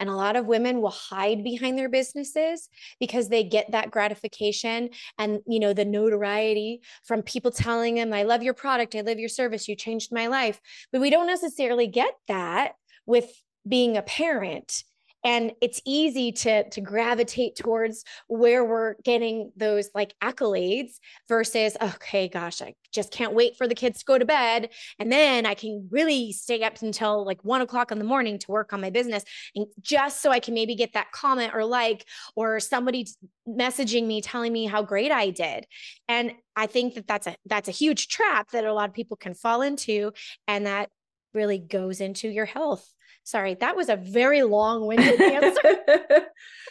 and 0.00 0.08
a 0.08 0.14
lot 0.14 0.34
of 0.34 0.46
women 0.46 0.80
will 0.80 0.90
hide 0.90 1.44
behind 1.44 1.78
their 1.78 1.88
businesses 1.88 2.68
because 2.98 3.28
they 3.28 3.44
get 3.44 3.70
that 3.70 3.90
gratification 3.90 4.90
and 5.18 5.40
you 5.46 5.60
know 5.60 5.72
the 5.72 5.84
notoriety 5.84 6.80
from 7.04 7.22
people 7.22 7.52
telling 7.52 7.94
them 7.94 8.12
I 8.12 8.24
love 8.24 8.42
your 8.42 8.52
product, 8.52 8.96
I 8.96 9.02
love 9.02 9.20
your 9.20 9.28
service, 9.28 9.68
you 9.68 9.76
changed 9.76 10.10
my 10.12 10.26
life. 10.26 10.60
But 10.90 11.00
we 11.00 11.08
don't 11.08 11.28
necessarily 11.28 11.86
get 11.86 12.14
that 12.26 12.72
with 13.06 13.30
being 13.68 13.96
a 13.96 14.02
parent 14.02 14.82
and 15.24 15.52
it's 15.60 15.80
easy 15.84 16.32
to 16.32 16.68
to 16.70 16.80
gravitate 16.80 17.56
towards 17.56 18.04
where 18.28 18.64
we're 18.64 18.94
getting 19.04 19.52
those 19.56 19.90
like 19.94 20.14
accolades 20.22 20.98
versus 21.28 21.76
okay 21.82 22.28
gosh 22.28 22.62
i 22.62 22.74
just 22.92 23.12
can't 23.12 23.34
wait 23.34 23.56
for 23.56 23.68
the 23.68 23.74
kids 23.74 24.00
to 24.00 24.04
go 24.04 24.18
to 24.18 24.24
bed 24.24 24.70
and 24.98 25.10
then 25.10 25.46
i 25.46 25.54
can 25.54 25.88
really 25.90 26.32
stay 26.32 26.62
up 26.62 26.80
until 26.82 27.24
like 27.24 27.42
one 27.44 27.60
o'clock 27.60 27.92
in 27.92 27.98
the 27.98 28.04
morning 28.04 28.38
to 28.38 28.50
work 28.50 28.72
on 28.72 28.80
my 28.80 28.90
business 28.90 29.24
and 29.54 29.66
just 29.80 30.22
so 30.22 30.30
i 30.30 30.40
can 30.40 30.54
maybe 30.54 30.74
get 30.74 30.92
that 30.92 31.10
comment 31.12 31.52
or 31.54 31.64
like 31.64 32.04
or 32.36 32.60
somebody 32.60 33.06
messaging 33.48 34.06
me 34.06 34.20
telling 34.20 34.52
me 34.52 34.66
how 34.66 34.82
great 34.82 35.10
i 35.10 35.30
did. 35.30 35.66
And 36.08 36.32
i 36.56 36.66
think 36.66 36.94
that 36.94 37.06
that's 37.06 37.26
a 37.26 37.36
that's 37.46 37.68
a 37.68 37.72
huge 37.72 38.08
trap 38.08 38.50
that 38.50 38.64
a 38.64 38.72
lot 38.72 38.88
of 38.88 38.94
people 38.94 39.16
can 39.16 39.34
fall 39.34 39.62
into 39.62 40.12
and 40.46 40.66
that 40.66 40.90
really 41.34 41.58
goes 41.58 42.00
into 42.00 42.28
your 42.28 42.46
health. 42.46 42.92
Sorry, 43.24 43.54
that 43.54 43.76
was 43.76 43.88
a 43.88 43.96
very 43.96 44.42
long 44.42 44.86
winded 44.86 45.20
answer. 45.20 45.78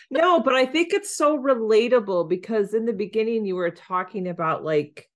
no, 0.10 0.40
but 0.42 0.56
I 0.56 0.66
think 0.66 0.94
it's 0.94 1.16
so 1.16 1.38
relatable 1.38 2.28
because 2.28 2.74
in 2.74 2.86
the 2.86 2.94
beginning 2.94 3.46
you 3.46 3.56
were 3.56 3.72
talking 3.72 4.28
about 4.28 4.64
like 4.64 5.08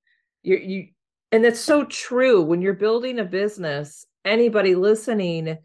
you 0.42 0.58
you 0.58 0.88
and 1.32 1.46
it's 1.46 1.60
so 1.60 1.84
true 1.86 2.42
when 2.42 2.62
you're 2.62 2.74
building 2.74 3.20
a 3.20 3.26
business, 3.26 4.06
anybody 4.24 4.76
listening 4.76 5.58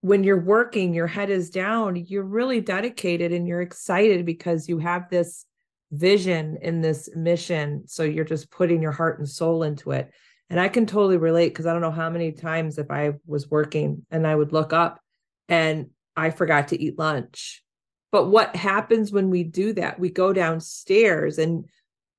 when 0.00 0.22
you're 0.22 0.40
working, 0.40 0.94
your 0.94 1.06
head 1.06 1.30
is 1.30 1.50
down, 1.50 1.96
you're 1.96 2.22
really 2.22 2.60
dedicated 2.60 3.32
and 3.32 3.48
you're 3.48 3.62
excited 3.62 4.24
because 4.24 4.68
you 4.68 4.78
have 4.78 5.08
this 5.10 5.44
vision 5.90 6.58
in 6.62 6.80
this 6.80 7.08
mission. 7.16 7.82
So 7.86 8.04
you're 8.04 8.24
just 8.24 8.50
putting 8.50 8.80
your 8.80 8.92
heart 8.92 9.18
and 9.18 9.28
soul 9.28 9.62
into 9.62 9.90
it. 9.92 10.10
And 10.50 10.58
I 10.58 10.68
can 10.68 10.86
totally 10.86 11.18
relate 11.18 11.50
because 11.50 11.66
I 11.66 11.72
don't 11.72 11.82
know 11.82 11.90
how 11.90 12.08
many 12.08 12.32
times 12.32 12.78
if 12.78 12.90
I 12.90 13.14
was 13.26 13.50
working 13.50 14.06
and 14.10 14.26
I 14.26 14.34
would 14.34 14.52
look 14.52 14.72
up 14.72 15.00
and 15.48 15.90
I 16.16 16.30
forgot 16.30 16.68
to 16.68 16.80
eat 16.80 16.98
lunch. 16.98 17.62
But 18.10 18.26
what 18.26 18.56
happens 18.56 19.12
when 19.12 19.28
we 19.28 19.44
do 19.44 19.74
that? 19.74 20.00
We 20.00 20.08
go 20.10 20.32
downstairs 20.32 21.38
and 21.38 21.66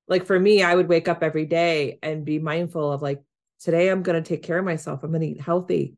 like 0.06 0.26
for 0.26 0.38
me, 0.38 0.62
I 0.62 0.74
would 0.74 0.88
wake 0.88 1.08
up 1.08 1.22
every 1.22 1.46
day 1.46 1.98
and 2.02 2.24
be 2.24 2.38
mindful 2.38 2.92
of 2.92 3.02
like, 3.02 3.22
today 3.60 3.88
I'm 3.88 4.02
going 4.02 4.22
to 4.22 4.28
take 4.28 4.42
care 4.42 4.58
of 4.58 4.64
myself. 4.64 5.02
I'm 5.02 5.10
going 5.10 5.22
to 5.22 5.28
eat 5.28 5.40
healthy. 5.40 5.96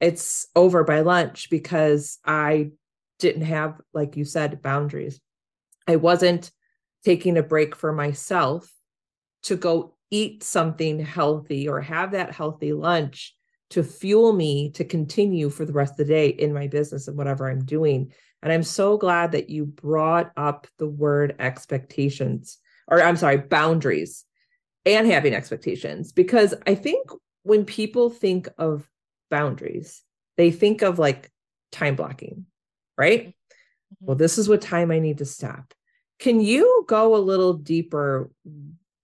It's 0.00 0.48
over 0.56 0.84
by 0.84 1.00
lunch 1.00 1.48
because 1.50 2.18
I 2.24 2.70
didn't 3.18 3.42
have, 3.42 3.80
like 3.94 4.16
you 4.16 4.24
said, 4.24 4.62
boundaries. 4.62 5.20
I 5.86 5.96
wasn't 5.96 6.50
taking 7.04 7.36
a 7.36 7.42
break 7.42 7.76
for 7.76 7.92
myself 7.92 8.70
to 9.44 9.56
go 9.56 9.94
eat 10.12 10.44
something 10.44 11.00
healthy 11.00 11.68
or 11.68 11.80
have 11.80 12.12
that 12.12 12.32
healthy 12.32 12.72
lunch 12.72 13.34
to 13.70 13.82
fuel 13.82 14.34
me 14.34 14.70
to 14.70 14.84
continue 14.84 15.48
for 15.48 15.64
the 15.64 15.72
rest 15.72 15.92
of 15.92 15.96
the 16.06 16.12
day 16.12 16.28
in 16.28 16.52
my 16.52 16.66
business 16.66 17.08
and 17.08 17.16
whatever 17.16 17.50
I'm 17.50 17.64
doing. 17.64 18.12
And 18.42 18.52
I'm 18.52 18.62
so 18.62 18.98
glad 18.98 19.32
that 19.32 19.48
you 19.48 19.64
brought 19.64 20.30
up 20.36 20.66
the 20.78 20.86
word 20.86 21.34
expectations, 21.38 22.58
or 22.86 23.02
I'm 23.02 23.16
sorry, 23.16 23.38
boundaries 23.38 24.26
and 24.84 25.06
having 25.06 25.32
expectations, 25.32 26.12
because 26.12 26.54
I 26.66 26.74
think 26.74 27.08
when 27.44 27.64
people 27.64 28.10
think 28.10 28.48
of 28.58 28.86
boundaries, 29.30 30.02
they 30.36 30.50
think 30.50 30.82
of 30.82 30.98
like 30.98 31.30
time 31.70 31.96
blocking, 31.96 32.44
right? 32.98 33.28
Mm-hmm. 33.28 34.06
Well, 34.06 34.16
this 34.16 34.36
is 34.36 34.48
what 34.48 34.60
time 34.60 34.90
I 34.90 34.98
need 34.98 35.18
to 35.18 35.24
stop. 35.24 35.72
Can 36.18 36.40
you 36.40 36.84
go 36.88 37.16
a 37.16 37.18
little 37.18 37.54
deeper 37.54 38.30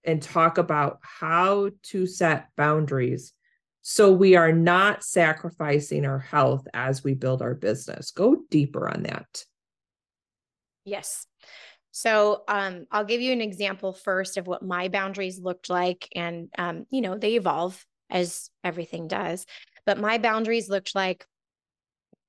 and 0.03 0.21
talk 0.21 0.57
about 0.57 0.99
how 1.01 1.69
to 1.83 2.07
set 2.07 2.47
boundaries 2.55 3.33
so 3.81 4.11
we 4.11 4.35
are 4.35 4.51
not 4.51 5.03
sacrificing 5.03 6.05
our 6.05 6.19
health 6.19 6.67
as 6.73 7.03
we 7.03 7.13
build 7.13 7.41
our 7.41 7.55
business? 7.55 8.11
Go 8.11 8.37
deeper 8.49 8.89
on 8.89 9.03
that. 9.03 9.43
Yes. 10.85 11.25
So 11.91 12.43
um, 12.47 12.85
I'll 12.91 13.05
give 13.05 13.21
you 13.21 13.31
an 13.31 13.41
example 13.41 13.93
first 13.93 14.37
of 14.37 14.47
what 14.47 14.63
my 14.63 14.89
boundaries 14.89 15.39
looked 15.39 15.69
like. 15.69 16.07
And, 16.15 16.49
um, 16.57 16.85
you 16.89 17.01
know, 17.01 17.17
they 17.17 17.35
evolve 17.35 17.83
as 18.09 18.49
everything 18.63 19.07
does. 19.07 19.45
But 19.85 19.97
my 19.97 20.17
boundaries 20.17 20.69
looked 20.69 20.93
like 20.93 21.25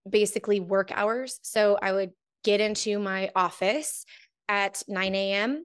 basically 0.09 0.61
work 0.61 0.91
hours. 0.93 1.39
So 1.43 1.79
I 1.81 1.93
would 1.93 2.13
get 2.43 2.61
into 2.61 2.99
my 2.99 3.31
office 3.37 4.05
at 4.49 4.83
9 4.89 5.15
a.m. 5.15 5.65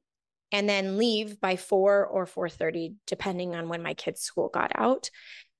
and 0.56 0.70
then 0.70 0.98
leave 0.98 1.42
by 1.42 1.58
4 1.58 2.06
or 2.06 2.26
4:30 2.26 2.96
depending 3.06 3.56
on 3.56 3.68
when 3.68 3.84
my 3.84 3.94
kids 3.94 4.22
school 4.22 4.48
got 4.48 4.72
out. 4.74 5.10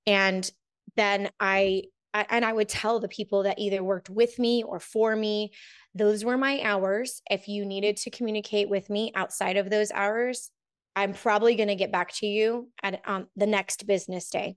And 0.08 0.50
then 0.96 1.30
I, 1.38 1.84
I 2.14 2.26
and 2.30 2.46
I 2.46 2.54
would 2.54 2.70
tell 2.70 3.02
the 3.02 3.10
people 3.10 3.44
that 3.44 3.60
either 3.60 3.84
worked 3.84 4.10
with 4.10 4.40
me 4.40 4.64
or 4.64 4.80
for 4.80 5.14
me, 5.14 5.52
those 5.94 6.24
were 6.24 6.38
my 6.38 6.62
hours. 6.62 7.22
If 7.30 7.50
you 7.50 7.66
needed 7.66 7.98
to 7.98 8.10
communicate 8.10 8.70
with 8.70 8.90
me 8.90 9.12
outside 9.16 9.58
of 9.58 9.70
those 9.70 9.92
hours, 9.92 10.50
I'm 10.96 11.14
probably 11.14 11.56
going 11.56 11.68
to 11.68 11.76
get 11.76 11.92
back 11.92 12.14
to 12.20 12.26
you 12.26 12.70
at 12.82 13.02
um, 13.06 13.28
the 13.36 13.48
next 13.48 13.86
business 13.86 14.30
day. 14.30 14.56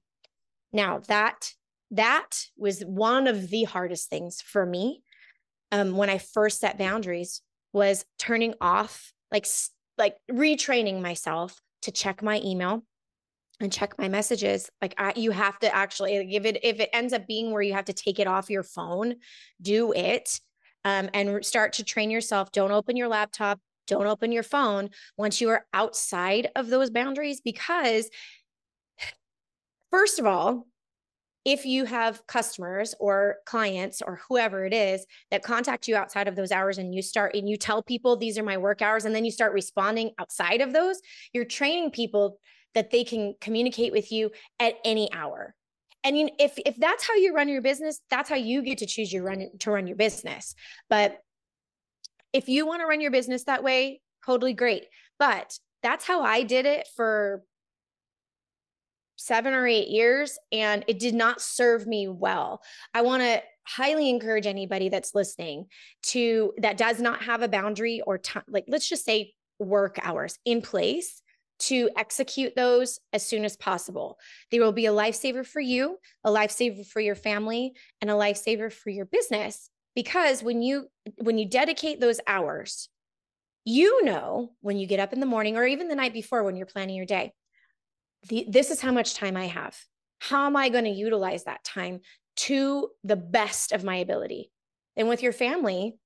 Now 0.73 1.01
that 1.09 1.51
that 1.91 2.31
was 2.57 2.83
one 2.83 3.27
of 3.27 3.51
the 3.51 3.65
hardest 3.65 4.09
things 4.09 4.41
for 4.41 4.65
me 4.65 5.03
um, 5.73 5.97
when 5.97 6.11
I 6.11 6.19
first 6.19 6.61
set 6.61 6.79
boundaries 6.79 7.43
was 7.73 8.05
turning 8.21 8.55
off 8.61 9.13
like 9.33 9.47
like 9.99 10.17
retraining 10.31 11.01
myself 11.01 11.61
to 11.83 11.93
check 11.93 12.23
my 12.23 12.41
email 12.45 12.83
and 13.61 13.73
check 13.73 13.99
my 13.99 14.09
messages. 14.09 14.71
Like 14.81 14.95
I, 14.99 15.13
you 15.17 15.31
have 15.33 15.59
to 15.61 15.75
actually 15.75 16.25
give 16.27 16.47
it 16.47 16.59
if 16.63 16.81
it 16.81 16.91
ends 16.93 17.13
up 17.13 17.27
being 17.27 17.51
where 17.51 17.63
you 17.63 17.73
have 17.73 17.87
to 17.87 17.93
take 17.93 18.19
it 18.19 18.27
off 18.27 18.51
your 18.51 18.63
phone 18.63 19.17
do 19.61 19.93
it 19.93 20.41
um, 20.85 21.11
and 21.13 21.45
start 21.45 21.75
to 21.75 21.85
train 21.85 22.11
yourself. 22.11 22.53
Don't 22.53 22.73
open 22.73 22.97
your 22.97 23.09
laptop. 23.09 23.61
Don't 23.87 24.07
open 24.07 24.33
your 24.33 24.43
phone 24.43 24.91
once 25.17 25.41
you 25.41 25.49
are 25.49 25.65
outside 25.73 26.51
of 26.55 26.69
those 26.69 26.91
boundaries 26.91 27.41
because 27.41 28.11
first 29.91 30.19
of 30.19 30.27
all 30.27 30.67
if 31.49 31.65
you 31.65 31.87
have 31.87 32.27
customers 32.27 32.95
or 33.01 33.37
clients 33.47 34.03
or 34.03 34.21
whoever 34.29 34.67
it 34.67 34.75
is 34.75 35.07
that 35.31 35.43
contact 35.43 35.89
you 35.89 35.97
outside 35.97 36.29
of 36.29 36.37
those 36.37 36.53
hours 36.53 36.77
and 36.77 36.95
you 36.95 37.01
start 37.01 37.35
and 37.35 37.49
you 37.49 37.57
tell 37.57 37.83
people 37.83 38.19
these 38.19 38.37
are 38.37 38.43
my 38.43 38.59
work 38.59 38.83
hours 38.83 39.07
and 39.07 39.15
then 39.15 39.25
you 39.25 39.31
start 39.31 39.55
responding 39.55 40.11
outside 40.19 40.61
of 40.61 40.75
those, 40.75 41.01
you're 41.33 41.47
training 41.47 41.91
people 41.91 42.39
that 42.75 42.91
they 42.91 43.03
can 43.03 43.35
communicate 43.41 43.93
with 43.93 44.13
you 44.13 44.31
at 44.61 44.75
any 44.85 45.11
hour. 45.15 45.55
And 46.05 46.19
you, 46.19 46.29
if 46.39 46.59
if 46.67 46.77
that's 46.77 47.09
how 47.09 47.15
you 47.15 47.35
run 47.35 47.49
your 47.49 47.63
business, 47.63 47.99
that's 48.11 48.29
how 48.29 48.37
you 48.37 48.61
get 48.63 48.77
to 48.79 48.87
choose 48.87 49.11
your 49.11 49.25
run 49.25 49.49
to 49.61 49.71
run 49.71 49.87
your 49.87 49.97
business. 49.97 50.55
But 50.91 51.17
if 52.35 52.51
you 52.51 52.67
want 52.67 52.83
to 52.83 52.87
run 52.87 53.01
your 53.01 53.11
business 53.11 53.45
that 53.45 53.65
way, 53.65 54.03
totally 54.27 54.53
great. 54.53 54.85
But 55.19 55.59
that's 55.83 56.07
how 56.07 56.21
I 56.21 56.43
did 56.43 56.67
it 56.67 56.87
for 56.95 57.43
seven 59.19 59.53
or 59.53 59.67
eight 59.67 59.89
years 59.89 60.39
and 60.53 60.85
it 60.89 60.99
did 60.99 61.15
not 61.15 61.43
serve 61.43 61.87
me 61.87 62.09
well. 62.09 62.63
I 62.95 63.03
want 63.03 63.23
to 63.23 63.43
highly 63.67 64.09
encourage 64.09 64.47
anybody 64.47 64.89
that's 64.89 65.15
listening 65.15 65.67
to 66.05 66.55
that 66.59 66.79
does 66.79 67.01
not 67.01 67.23
have 67.23 67.43
a 67.43 67.49
boundary 67.49 68.01
or 68.07 68.17
time, 68.17 68.45
like 68.49 68.65
let's 68.69 68.89
just 68.89 69.05
say 69.05 69.35
work 69.59 69.99
hours 70.03 70.39
in 70.45 70.63
place 70.63 71.21
to 71.59 71.91
execute 71.97 72.55
those 72.55 73.01
as 73.13 73.27
soon 73.27 73.45
as 73.45 73.57
possible. 73.57 74.17
They 74.51 74.61
will 74.61 74.73
be 74.73 74.87
a 74.87 74.93
lifesaver 74.93 75.45
for 75.45 75.61
you, 75.61 75.99
a 76.25 76.31
lifesaver 76.31 76.87
for 76.87 77.01
your 77.01 77.17
family, 77.17 77.73
and 78.01 78.11
a 78.11 78.15
lifesaver 78.15 78.73
for 78.73 78.91
your 78.91 79.07
business 79.07 79.69
because 79.99 80.45
when 80.45 80.63
you 80.63 80.87
when 81.17 81.39
you 81.39 81.49
dedicate 81.49 82.01
those 82.01 82.21
hours, 82.25 82.89
you 83.65 84.05
know 84.05 84.53
when 84.61 84.79
you 84.79 84.87
get 84.87 85.01
up 85.01 85.13
in 85.13 85.19
the 85.19 85.27
morning 85.27 85.57
or 85.57 85.67
even 85.67 85.89
the 85.89 85.97
night 85.97 86.13
before 86.13 86.45
when 86.45 86.55
you're 86.55 86.67
planning 86.67 86.95
your 86.95 87.05
day, 87.05 87.33
the, 88.29 88.47
this 88.49 88.71
is 88.71 88.81
how 88.81 88.93
much 88.93 89.15
time 89.15 89.37
I 89.37 89.47
have. 89.47 89.77
How 90.21 90.47
am 90.47 90.57
I 90.57 90.69
going 90.69 90.85
to 90.85 90.91
utilize 90.91 91.45
that 91.45 91.65
time 91.65 92.01
to 92.37 92.91
the 93.05 93.17
best 93.17 93.73
of 93.73 93.85
my 93.85 93.97
ability? 93.97 94.51
And 94.97 95.09
with 95.09 95.23
your 95.23 95.33
family, 95.33 95.97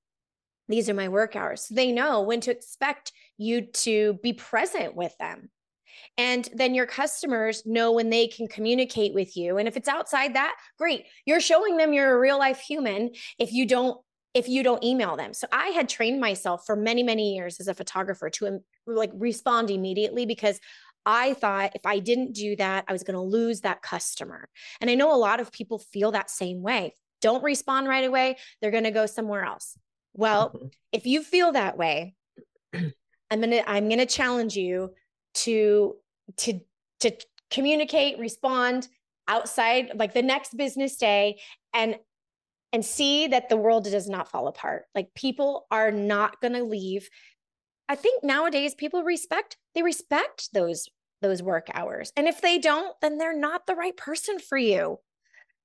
these 0.69 0.89
are 0.89 0.95
my 0.95 1.09
work 1.09 1.35
hours. 1.35 1.67
They 1.71 1.93
know 1.93 2.23
when 2.23 2.41
to 2.43 2.51
expect 2.51 3.13
you 3.39 3.63
to 3.63 4.19
be 4.23 4.33
present 4.33 4.95
with 4.95 5.17
them. 5.19 5.51
And 6.19 6.49
then 6.55 6.75
your 6.75 6.87
customers 6.87 7.65
know 7.65 7.93
when 7.93 8.11
they 8.11 8.27
can 8.27 8.49
communicate 8.49 9.15
with 9.15 9.37
you. 9.37 9.59
And 9.59 9.67
if 9.67 9.77
it's 9.77 9.89
outside 9.89 10.35
that, 10.35 10.55
great. 10.79 11.07
You're 11.25 11.41
showing 11.41 11.77
them 11.77 11.93
you're 11.93 12.15
a 12.15 12.21
real 12.21 12.39
life 12.39 12.61
human 12.61 13.11
if 13.39 13.53
you 13.53 13.67
don't 13.67 13.99
if 14.35 14.49
you 14.49 14.63
don't 14.63 14.83
email 14.83 15.15
them. 15.15 15.35
So 15.35 15.47
I 15.53 15.69
had 15.69 15.91
trained 15.91 16.19
myself 16.19 16.65
for 16.67 16.75
many 16.75 17.03
many 17.03 17.35
years 17.35 17.61
as 17.61 17.69
a 17.69 17.75
photographer 17.75 18.31
to 18.31 18.47
um, 18.47 18.61
like 18.87 19.11
respond 19.15 19.71
immediately 19.71 20.27
because 20.27 20.59
I 21.05 21.35
thought 21.35 21.73
if 21.75 21.85
I 21.87 21.99
didn't 21.99 22.33
do 22.33 22.57
that, 22.57 22.85
I 22.89 22.93
was 22.93 23.03
going 23.03 23.15
to 23.15 23.21
lose 23.21 23.63
that 23.63 23.83
customer. 23.83 24.49
And 24.81 24.89
I 24.91 24.95
know 24.95 25.15
a 25.15 25.17
lot 25.17 25.41
of 25.41 25.53
people 25.53 25.79
feel 25.79 26.13
that 26.13 26.31
same 26.31 26.63
way. 26.63 26.95
Don't 27.21 27.43
respond 27.43 27.89
right 27.89 28.05
away, 28.05 28.37
they're 28.61 28.71
going 28.71 28.85
to 28.85 28.91
go 28.91 29.07
somewhere 29.07 29.45
else. 29.45 29.77
Well, 30.15 30.51
mm-hmm. 30.51 30.67
if 30.93 31.07
you 31.07 31.23
feel 31.23 31.53
that 31.53 31.79
way, 31.79 32.15
I'm 32.75 33.41
going 33.41 33.51
to 33.51 33.69
I'm 33.69 33.89
going 33.89 33.99
to 33.99 34.07
challenge 34.07 34.57
you 34.57 34.93
to 35.35 35.97
to 36.39 36.61
to 37.01 37.13
communicate, 37.51 38.19
respond 38.19 38.89
outside 39.29 39.93
like 39.95 40.15
the 40.15 40.23
next 40.23 40.57
business 40.57 40.97
day 40.97 41.41
and 41.73 41.97
and 42.73 42.85
see 42.85 43.27
that 43.29 43.49
the 43.49 43.57
world 43.57 43.85
does 43.85 44.09
not 44.09 44.29
fall 44.29 44.49
apart. 44.49 44.87
Like 44.95 45.15
people 45.15 45.67
are 45.71 45.91
not 45.91 46.41
going 46.41 46.55
to 46.55 46.65
leave 46.65 47.09
I 47.89 47.95
think 47.95 48.25
nowadays 48.25 48.75
people 48.75 49.03
respect 49.03 49.57
they 49.75 49.83
respect 49.83 50.49
those 50.53 50.89
those 51.23 51.43
work 51.43 51.69
hours. 51.73 52.13
And 52.17 52.27
if 52.27 52.41
they 52.41 52.59
don't, 52.59 52.95
then 53.01 53.17
they're 53.17 53.39
not 53.39 53.67
the 53.67 53.77
right 53.77 53.97
person 53.97 54.39
for 54.39 54.59
you. 54.59 54.99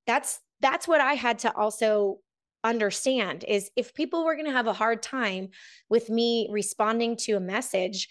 That's 0.05 0.39
that's 0.61 0.87
what 0.87 1.01
I 1.01 1.13
had 1.13 1.39
to 1.39 1.55
also 1.55 2.19
understand 2.63 3.43
is 3.47 3.69
if 3.75 3.93
people 3.93 4.25
were 4.25 4.35
going 4.35 4.45
to 4.45 4.51
have 4.51 4.67
a 4.67 4.73
hard 4.73 5.01
time 5.03 5.49
with 5.89 6.09
me 6.09 6.47
responding 6.51 7.15
to 7.15 7.33
a 7.33 7.39
message 7.39 8.09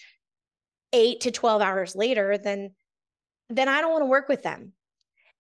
8 0.93 1.21
to 1.21 1.31
12 1.31 1.63
hours 1.63 1.97
later, 1.97 2.39
then 2.39 2.73
then 3.49 3.69
I 3.69 3.81
don't 3.81 3.93
want 3.93 4.03
to 4.03 4.07
work 4.07 4.29
with 4.29 4.43
them. 4.43 4.73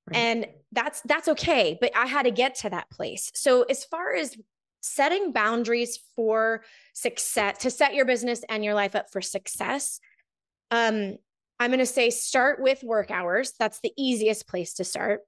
Right. 0.08 0.16
And 0.16 0.46
that's 0.72 1.00
that's 1.02 1.28
okay, 1.28 1.76
but 1.80 1.90
I 1.96 2.06
had 2.06 2.22
to 2.22 2.30
get 2.30 2.56
to 2.56 2.70
that 2.70 2.90
place. 2.90 3.30
So 3.34 3.62
as 3.62 3.84
far 3.84 4.14
as 4.14 4.36
setting 4.86 5.32
boundaries 5.32 5.98
for 6.14 6.62
success 6.94 7.58
to 7.58 7.70
set 7.70 7.94
your 7.94 8.04
business 8.04 8.44
and 8.48 8.64
your 8.64 8.74
life 8.74 8.94
up 8.94 9.10
for 9.10 9.20
success, 9.20 10.00
um 10.70 11.16
I'm 11.58 11.70
going 11.70 11.78
to 11.78 11.86
say 11.86 12.10
start 12.10 12.60
with 12.60 12.82
work 12.82 13.10
hours. 13.10 13.52
That's 13.58 13.80
the 13.80 13.92
easiest 13.96 14.46
place 14.46 14.74
to 14.74 14.84
start. 14.84 15.20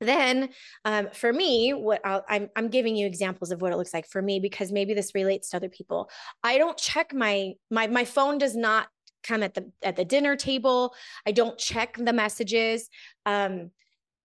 Then, 0.00 0.50
um, 0.84 1.08
for 1.12 1.30
me, 1.30 1.72
what 1.72 2.00
i 2.04 2.14
am 2.14 2.22
I'm, 2.28 2.48
I'm 2.56 2.68
giving 2.68 2.96
you 2.96 3.06
examples 3.06 3.50
of 3.50 3.60
what 3.60 3.72
it 3.72 3.76
looks 3.76 3.92
like 3.92 4.08
for 4.08 4.22
me 4.22 4.40
because 4.40 4.72
maybe 4.72 4.94
this 4.94 5.14
relates 5.14 5.50
to 5.50 5.58
other 5.58 5.68
people. 5.68 6.08
I 6.42 6.56
don't 6.56 6.78
check 6.78 7.12
my 7.12 7.52
my 7.70 7.86
my 7.86 8.04
phone 8.06 8.38
does 8.38 8.56
not 8.56 8.88
come 9.22 9.42
at 9.42 9.52
the 9.52 9.70
at 9.82 9.96
the 9.96 10.04
dinner 10.06 10.36
table. 10.36 10.94
I 11.26 11.32
don't 11.32 11.58
check 11.58 11.98
the 11.98 12.14
messages. 12.14 12.88
Um, 13.26 13.72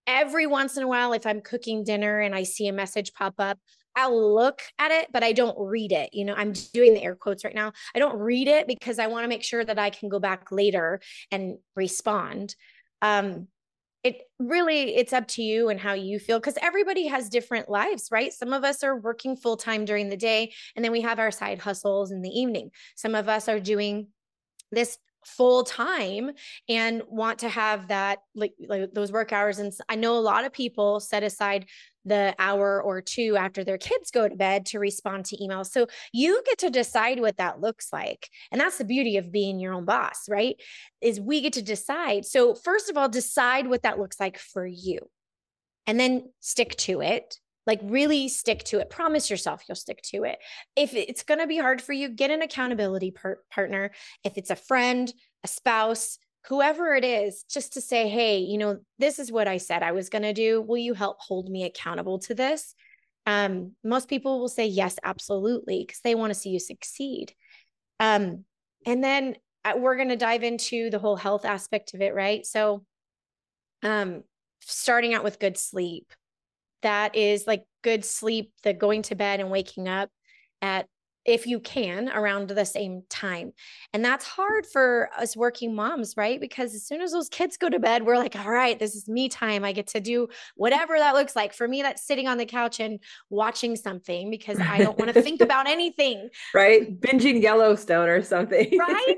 every 0.07 0.47
once 0.47 0.77
in 0.77 0.83
a 0.83 0.87
while, 0.87 1.11
if 1.11 1.25
I'm 1.25 1.41
cooking 1.41 1.83
dinner 1.83 2.21
and 2.21 2.33
I 2.33 2.43
see 2.43 2.67
a 2.69 2.73
message 2.73 3.13
pop 3.13 3.33
up, 3.39 3.59
I'll 3.95 4.35
look 4.35 4.61
at 4.77 4.91
it, 4.91 5.07
but 5.11 5.23
I 5.23 5.31
don't 5.31 5.57
read 5.57 5.91
it. 5.91 6.09
You 6.13 6.25
know, 6.25 6.33
I'm 6.35 6.53
doing 6.73 6.93
the 6.93 7.03
air 7.03 7.15
quotes 7.15 7.45
right 7.45 7.55
now. 7.55 7.73
I 7.95 7.99
don't 7.99 8.17
read 8.17 8.47
it 8.47 8.67
because 8.67 8.99
I 8.99 9.07
want 9.07 9.23
to 9.23 9.29
make 9.29 9.43
sure 9.43 9.63
that 9.63 9.79
I 9.79 9.89
can 9.89 10.09
go 10.09 10.19
back 10.19 10.51
later 10.51 10.99
and 11.31 11.57
respond. 11.75 12.55
Um, 13.01 13.47
it 14.05 14.21
really 14.37 14.95
it's 14.95 15.13
up 15.13 15.27
to 15.27 15.41
you 15.41 15.69
and 15.69 15.79
how 15.79 15.93
you 15.93 16.19
feel 16.19 16.39
because 16.39 16.59
everybody 16.61 17.07
has 17.07 17.27
different 17.27 17.69
lives 17.69 18.09
right 18.11 18.31
some 18.31 18.53
of 18.53 18.63
us 18.63 18.83
are 18.83 18.95
working 18.95 19.35
full 19.35 19.57
time 19.57 19.83
during 19.83 20.09
the 20.09 20.15
day 20.15 20.53
and 20.75 20.85
then 20.85 20.91
we 20.91 21.01
have 21.01 21.17
our 21.17 21.31
side 21.31 21.57
hustles 21.57 22.11
in 22.11 22.21
the 22.21 22.29
evening 22.29 22.69
some 22.95 23.15
of 23.15 23.27
us 23.27 23.49
are 23.49 23.59
doing 23.59 24.05
this 24.71 24.99
full 25.25 25.63
time 25.63 26.29
and 26.69 27.01
want 27.07 27.39
to 27.39 27.49
have 27.49 27.87
that 27.87 28.19
like, 28.35 28.53
like 28.67 28.93
those 28.93 29.11
work 29.11 29.33
hours 29.33 29.57
and 29.57 29.73
i 29.89 29.95
know 29.95 30.15
a 30.15 30.19
lot 30.19 30.45
of 30.45 30.53
people 30.53 30.99
set 30.99 31.23
aside 31.23 31.65
the 32.05 32.35
hour 32.39 32.81
or 32.81 33.01
two 33.01 33.35
after 33.37 33.63
their 33.63 33.77
kids 33.77 34.11
go 34.11 34.27
to 34.27 34.35
bed 34.35 34.65
to 34.67 34.79
respond 34.79 35.25
to 35.25 35.37
emails. 35.37 35.71
So 35.71 35.87
you 36.13 36.41
get 36.45 36.59
to 36.59 36.69
decide 36.69 37.19
what 37.19 37.37
that 37.37 37.59
looks 37.59 37.89
like. 37.91 38.29
And 38.51 38.61
that's 38.61 38.77
the 38.77 38.85
beauty 38.85 39.17
of 39.17 39.31
being 39.31 39.59
your 39.59 39.73
own 39.73 39.85
boss 39.85 40.25
right? 40.29 40.55
Is 41.01 41.19
we 41.19 41.41
get 41.41 41.53
to 41.53 41.61
decide. 41.61 42.25
So 42.25 42.55
first 42.55 42.89
of 42.89 42.97
all 42.97 43.09
decide 43.09 43.67
what 43.67 43.83
that 43.83 43.99
looks 43.99 44.19
like 44.19 44.37
for 44.37 44.65
you. 44.65 44.99
And 45.87 45.99
then 45.99 46.31
stick 46.39 46.75
to 46.77 47.01
it. 47.01 47.37
Like 47.67 47.79
really 47.83 48.29
stick 48.29 48.63
to 48.65 48.79
it. 48.79 48.89
Promise 48.89 49.29
yourself 49.29 49.63
you'll 49.67 49.75
stick 49.75 50.01
to 50.11 50.23
it. 50.23 50.37
If 50.75 50.93
it's 50.93 51.23
going 51.23 51.39
to 51.39 51.47
be 51.47 51.57
hard 51.57 51.81
for 51.81 51.93
you 51.93 52.09
get 52.09 52.31
an 52.31 52.41
accountability 52.41 53.13
partner. 53.51 53.91
If 54.23 54.37
it's 54.37 54.51
a 54.51 54.55
friend 54.55 55.11
a 55.43 55.47
spouse 55.47 56.17
whoever 56.47 56.93
it 56.93 57.03
is 57.03 57.43
just 57.49 57.73
to 57.73 57.81
say 57.81 58.07
hey 58.07 58.37
you 58.37 58.57
know 58.57 58.77
this 58.99 59.19
is 59.19 59.31
what 59.31 59.47
i 59.47 59.57
said 59.57 59.83
i 59.83 59.91
was 59.91 60.09
going 60.09 60.21
to 60.21 60.33
do. 60.33 60.61
Will 60.61 60.77
you 60.77 60.93
help 60.93 61.17
hold 61.19 61.49
me 61.49 61.63
accountable 61.63 62.19
to 62.19 62.35
this? 62.35 62.75
Um, 63.25 63.71
most 63.83 64.07
people 64.07 64.39
will 64.39 64.49
say 64.49 64.67
yes 64.67 64.97
absolutely 65.03 65.83
because 65.85 66.01
they 66.01 66.15
want 66.15 66.31
to 66.31 66.39
see 66.39 66.49
you 66.49 66.59
succeed. 66.59 67.33
Um, 67.99 68.45
and 68.85 69.03
then 69.03 69.35
uh, 69.63 69.73
we're 69.77 69.95
going 69.95 70.09
to 70.09 70.15
dive 70.15 70.43
into 70.43 70.89
the 70.89 70.99
whole 70.99 71.15
health 71.15 71.45
aspect 71.45 71.93
of 71.93 72.01
it 72.01 72.13
right? 72.13 72.45
So 72.45 72.85
um, 73.83 74.23
starting 74.61 75.13
out 75.13 75.23
with 75.23 75.39
good 75.39 75.57
sleep. 75.57 76.11
That 76.81 77.15
is 77.15 77.47
like 77.47 77.63
good 77.83 78.05
sleep, 78.05 78.51
the 78.63 78.73
going 78.73 79.01
to 79.03 79.15
bed 79.15 79.39
and 79.39 79.49
waking 79.49 79.87
up 79.87 80.09
at 80.61 80.87
if 81.25 81.47
you 81.47 81.59
can 81.59 82.09
around 82.09 82.49
the 82.49 82.65
same 82.65 83.03
time. 83.09 83.51
And 83.93 84.05
that's 84.05 84.25
hard 84.25 84.63
mm-hmm. 84.63 84.71
for 84.71 85.09
us 85.17 85.35
working 85.35 85.75
moms, 85.75 86.15
right? 86.15 86.39
Because 86.39 86.75
as 86.75 86.85
soon 86.85 87.01
as 87.01 87.11
those 87.11 87.29
kids 87.29 87.57
go 87.57 87.69
to 87.69 87.79
bed, 87.79 88.05
we're 88.05 88.17
like, 88.17 88.35
all 88.35 88.51
right, 88.51 88.77
this 88.77 88.95
is 88.95 89.07
me 89.07 89.27
time. 89.27 89.63
I 89.63 89.71
get 89.71 89.87
to 89.87 89.99
do 89.99 90.27
whatever 90.55 90.97
that 90.97 91.15
looks 91.15 91.35
like. 91.35 91.53
For 91.53 91.67
me, 91.67 91.81
that's 91.81 92.05
sitting 92.05 92.27
on 92.27 92.37
the 92.37 92.45
couch 92.45 92.79
and 92.79 92.99
watching 93.29 93.75
something 93.75 94.29
because 94.29 94.59
I 94.59 94.77
don't 94.77 94.97
want 94.97 95.13
to 95.13 95.21
think 95.21 95.41
about 95.45 95.67
anything. 95.67 96.29
Right? 96.53 96.99
Binging 97.01 97.41
Yellowstone 97.41 98.07
or 98.07 98.21
something. 98.21 98.77
right? 98.77 99.17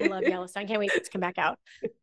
I 0.00 0.06
love 0.06 0.22
Yellowstone. 0.26 0.64
I 0.64 0.66
can't 0.66 0.78
wait 0.78 0.92
to 0.92 1.10
come 1.10 1.20
back 1.20 1.38
out. 1.38 1.58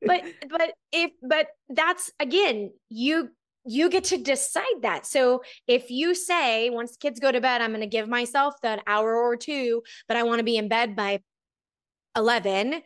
But 0.05 0.23
but 0.49 0.73
if 0.91 1.11
but 1.21 1.47
that's 1.69 2.11
again, 2.19 2.71
you 2.89 3.29
you 3.65 3.89
get 3.89 4.05
to 4.05 4.17
decide 4.17 4.81
that. 4.81 5.05
So 5.05 5.43
if 5.67 5.89
you 5.89 6.15
say 6.15 6.69
once 6.69 6.97
kids 6.97 7.19
go 7.19 7.31
to 7.31 7.41
bed, 7.41 7.61
I'm 7.61 7.71
going 7.71 7.81
to 7.81 7.87
give 7.87 8.07
myself 8.07 8.55
that 8.61 8.83
hour 8.87 9.15
or 9.15 9.35
two, 9.35 9.83
but 10.07 10.17
I 10.17 10.23
want 10.23 10.39
to 10.39 10.43
be 10.43 10.57
in 10.57 10.67
bed 10.67 10.95
by 10.95 11.21
11, 12.15 12.81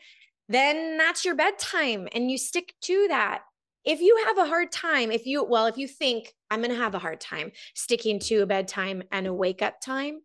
then 0.50 0.98
that's 0.98 1.26
your 1.26 1.36
bedtime 1.36 2.08
and 2.14 2.32
you 2.32 2.38
stick 2.38 2.74
to 2.82 3.08
that. 3.10 3.42
If 3.84 4.02
you 4.02 4.24
have 4.28 4.38
a 4.38 4.50
hard 4.50 4.72
time, 4.72 5.12
if 5.12 5.26
you, 5.26 5.44
well, 5.44 5.66
if 5.66 5.78
you 5.78 5.88
think 5.88 6.34
I'm 6.52 6.60
going 6.62 6.72
to 6.72 6.82
have 6.82 6.96
a 6.96 7.00
hard 7.00 7.22
time 7.22 7.52
sticking 7.74 8.20
to 8.20 8.42
a 8.42 8.46
bedtime 8.46 9.04
and 9.12 9.28
a 9.28 9.34
wake 9.34 9.62
up 9.62 9.82
time, 9.82 10.20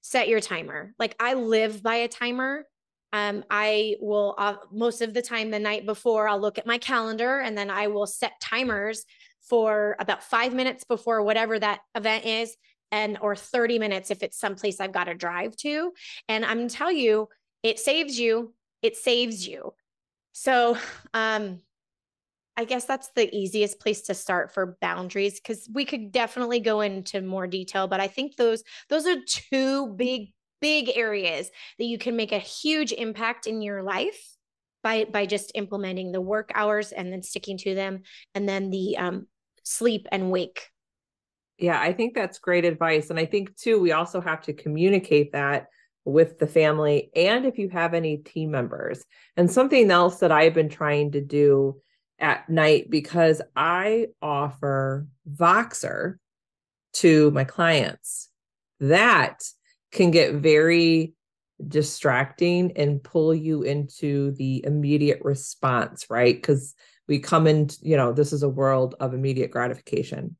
set 0.00 0.28
your 0.28 0.40
timer. 0.40 0.94
Like 0.98 1.16
I 1.18 1.34
live 1.34 1.82
by 1.82 1.96
a 1.96 2.08
timer. 2.08 2.66
Um, 3.12 3.44
I 3.48 3.94
will 4.00 4.34
uh, 4.36 4.56
most 4.72 5.00
of 5.00 5.14
the 5.14 5.22
time 5.22 5.50
the 5.50 5.60
night 5.60 5.86
before 5.86 6.28
I'll 6.28 6.40
look 6.40 6.58
at 6.58 6.66
my 6.66 6.78
calendar 6.78 7.38
and 7.38 7.56
then 7.56 7.70
I 7.70 7.86
will 7.86 8.06
set 8.06 8.32
timers 8.40 9.04
for 9.48 9.96
about 9.98 10.22
five 10.22 10.54
minutes 10.54 10.84
before 10.84 11.22
whatever 11.22 11.58
that 11.58 11.80
event 11.94 12.24
is 12.24 12.56
and 12.90 13.18
or 13.20 13.34
30 13.34 13.78
minutes 13.78 14.10
if 14.10 14.22
it's 14.22 14.38
someplace 14.38 14.80
I've 14.80 14.92
got 14.92 15.04
to 15.04 15.14
drive 15.14 15.56
to. 15.58 15.92
And 16.28 16.44
I'm 16.44 16.58
gonna 16.58 16.68
tell 16.68 16.92
you, 16.92 17.28
it 17.62 17.78
saves 17.78 18.18
you, 18.18 18.54
it 18.82 18.96
saves 18.96 19.46
you. 19.46 19.74
So 20.32 20.76
um 21.12 21.60
I 22.56 22.64
guess 22.64 22.84
that's 22.84 23.10
the 23.16 23.34
easiest 23.34 23.80
place 23.80 24.02
to 24.02 24.14
start 24.14 24.54
for 24.54 24.78
boundaries 24.80 25.40
because 25.40 25.68
we 25.72 25.84
could 25.84 26.12
definitely 26.12 26.60
go 26.60 26.82
into 26.82 27.20
more 27.20 27.48
detail, 27.48 27.88
but 27.88 28.00
I 28.00 28.06
think 28.06 28.36
those 28.36 28.62
those 28.88 29.06
are 29.06 29.16
two 29.26 29.88
big 29.88 30.32
big 30.60 30.90
areas 30.94 31.50
that 31.78 31.84
you 31.84 31.98
can 31.98 32.16
make 32.16 32.32
a 32.32 32.38
huge 32.38 32.92
impact 32.92 33.46
in 33.46 33.60
your 33.60 33.82
life 33.82 34.36
by 34.82 35.04
by 35.04 35.26
just 35.26 35.52
implementing 35.54 36.12
the 36.12 36.20
work 36.20 36.52
hours 36.54 36.92
and 36.92 37.12
then 37.12 37.22
sticking 37.22 37.58
to 37.58 37.74
them 37.74 38.02
and 38.34 38.48
then 38.48 38.70
the 38.70 38.96
um, 38.96 39.26
sleep 39.64 40.06
and 40.12 40.30
wake. 40.30 40.68
Yeah, 41.58 41.80
I 41.80 41.92
think 41.92 42.14
that's 42.14 42.38
great 42.38 42.64
advice. 42.64 43.10
And 43.10 43.18
I 43.18 43.26
think 43.26 43.56
too, 43.56 43.80
we 43.80 43.92
also 43.92 44.20
have 44.20 44.42
to 44.42 44.52
communicate 44.52 45.32
that 45.32 45.66
with 46.04 46.38
the 46.38 46.46
family 46.46 47.10
and 47.16 47.46
if 47.46 47.58
you 47.58 47.70
have 47.70 47.94
any 47.94 48.18
team 48.18 48.50
members. 48.50 49.04
And 49.36 49.50
something 49.50 49.90
else 49.90 50.18
that 50.18 50.32
I've 50.32 50.54
been 50.54 50.68
trying 50.68 51.12
to 51.12 51.20
do 51.20 51.80
at 52.18 52.48
night 52.48 52.90
because 52.90 53.40
I 53.56 54.08
offer 54.20 55.06
Voxer 55.30 56.16
to 56.94 57.30
my 57.30 57.44
clients. 57.44 58.28
That 58.80 59.42
can 59.92 60.10
get 60.10 60.34
very 60.34 61.14
distracting 61.66 62.72
and 62.76 63.02
pull 63.02 63.34
you 63.34 63.62
into 63.62 64.32
the 64.32 64.64
immediate 64.64 65.20
response, 65.22 66.06
right? 66.10 66.34
Because 66.34 66.74
we 67.08 67.18
come 67.18 67.46
in 67.46 67.68
you 67.80 67.96
know 67.96 68.12
this 68.12 68.32
is 68.32 68.42
a 68.42 68.48
world 68.48 68.94
of 69.00 69.14
immediate 69.14 69.50
gratification. 69.50 70.36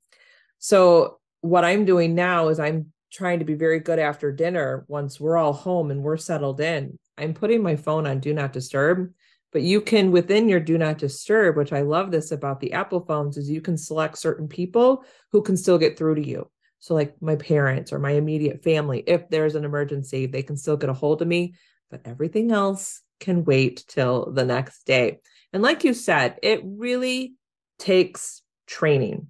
So 0.59 1.19
what 1.41 1.65
i'm 1.65 1.85
doing 1.85 2.15
now 2.15 2.49
is 2.49 2.59
i'm 2.59 2.93
trying 3.13 3.39
to 3.39 3.45
be 3.45 3.55
very 3.55 3.79
good 3.79 3.99
after 3.99 4.33
dinner 4.33 4.85
once 4.89 5.21
we're 5.21 5.37
all 5.37 5.53
home 5.53 5.91
and 5.91 6.03
we're 6.03 6.17
settled 6.17 6.61
in. 6.61 6.99
I'm 7.17 7.35
putting 7.35 7.63
my 7.63 7.77
phone 7.77 8.07
on 8.07 8.21
do 8.21 8.33
not 8.33 8.53
disturb 8.53 9.13
but 9.53 9.63
you 9.63 9.81
can 9.81 10.11
within 10.11 10.49
your 10.49 10.59
do 10.59 10.77
not 10.77 10.99
disturb 10.99 11.57
which 11.57 11.73
i 11.73 11.83
love 11.83 12.11
this 12.11 12.33
about 12.33 12.61
the 12.61 12.73
apple 12.73 13.01
phones 13.01 13.37
is 13.37 13.49
you 13.49 13.61
can 13.61 13.77
select 13.77 14.19
certain 14.19 14.49
people 14.49 15.05
who 15.31 15.43
can 15.43 15.57
still 15.57 15.79
get 15.79 15.97
through 15.97 16.17
to 16.17 16.27
you. 16.27 16.51
So 16.81 16.95
like 16.95 17.15
my 17.23 17.37
parents 17.37 17.93
or 17.93 17.99
my 17.99 18.13
immediate 18.13 18.63
family 18.63 19.03
if 19.07 19.29
there's 19.29 19.55
an 19.55 19.65
emergency 19.65 20.27
they 20.27 20.43
can 20.43 20.57
still 20.57 20.77
get 20.77 20.91
a 20.91 20.95
hold 20.95 21.23
of 21.23 21.29
me 21.29 21.55
but 21.91 22.01
everything 22.05 22.53
else 22.53 23.01
can 23.21 23.45
wait 23.45 23.85
till 23.87 24.33
the 24.33 24.45
next 24.45 24.85
day 24.85 25.21
and 25.55 25.63
like 25.63 25.85
you 25.85 25.95
said, 25.95 26.37
it 26.43 26.61
really 26.65 27.35
takes 27.79 28.43
training 28.67 29.29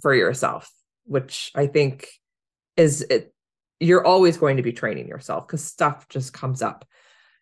for 0.00 0.14
yourself, 0.14 0.72
which 1.04 1.52
I 1.54 1.66
think 1.66 2.08
is 2.76 3.02
it 3.02 3.34
you're 3.78 4.06
always 4.06 4.38
going 4.38 4.56
to 4.56 4.62
be 4.62 4.72
training 4.72 5.08
yourself 5.08 5.46
because 5.46 5.62
stuff 5.62 6.08
just 6.08 6.32
comes 6.32 6.62
up. 6.62 6.86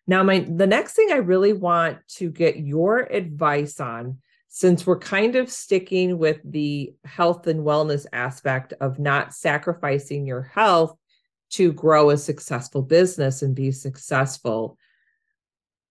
Now, 0.07 0.23
my 0.23 0.39
the 0.39 0.67
next 0.67 0.93
thing 0.93 1.07
I 1.11 1.17
really 1.17 1.53
want 1.53 1.99
to 2.15 2.29
get 2.29 2.57
your 2.57 2.99
advice 2.99 3.79
on, 3.79 4.17
since 4.49 4.85
we're 4.85 4.99
kind 4.99 5.37
of 5.37 5.49
sticking 5.49 6.17
with 6.17 6.41
the 6.43 6.93
health 7.05 7.47
and 7.47 7.61
wellness 7.61 8.05
aspect 8.11 8.73
of 8.81 8.99
not 8.99 9.33
sacrificing 9.33 10.27
your 10.27 10.41
health 10.41 10.97
to 11.51 11.71
grow 11.71 12.09
a 12.09 12.17
successful 12.17 12.81
business 12.81 13.41
and 13.41 13.55
be 13.55 13.71
successful 13.71 14.77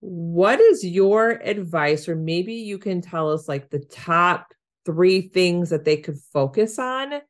what 0.01 0.61
is 0.61 0.85
your 0.85 1.31
advice, 1.31 2.09
or 2.09 2.17
maybe 2.17 2.55
you 2.55 2.79
can 2.79 3.01
tell 3.01 3.31
us 3.31 3.49
like 3.49 3.71
the 3.71 3.81
top 3.81 4.53
three 4.85 5.29
things 5.29 5.71
that 5.71 5.85
they 5.85 5.97
could 5.97 6.19
focus 6.33 6.79
on 6.79 7.21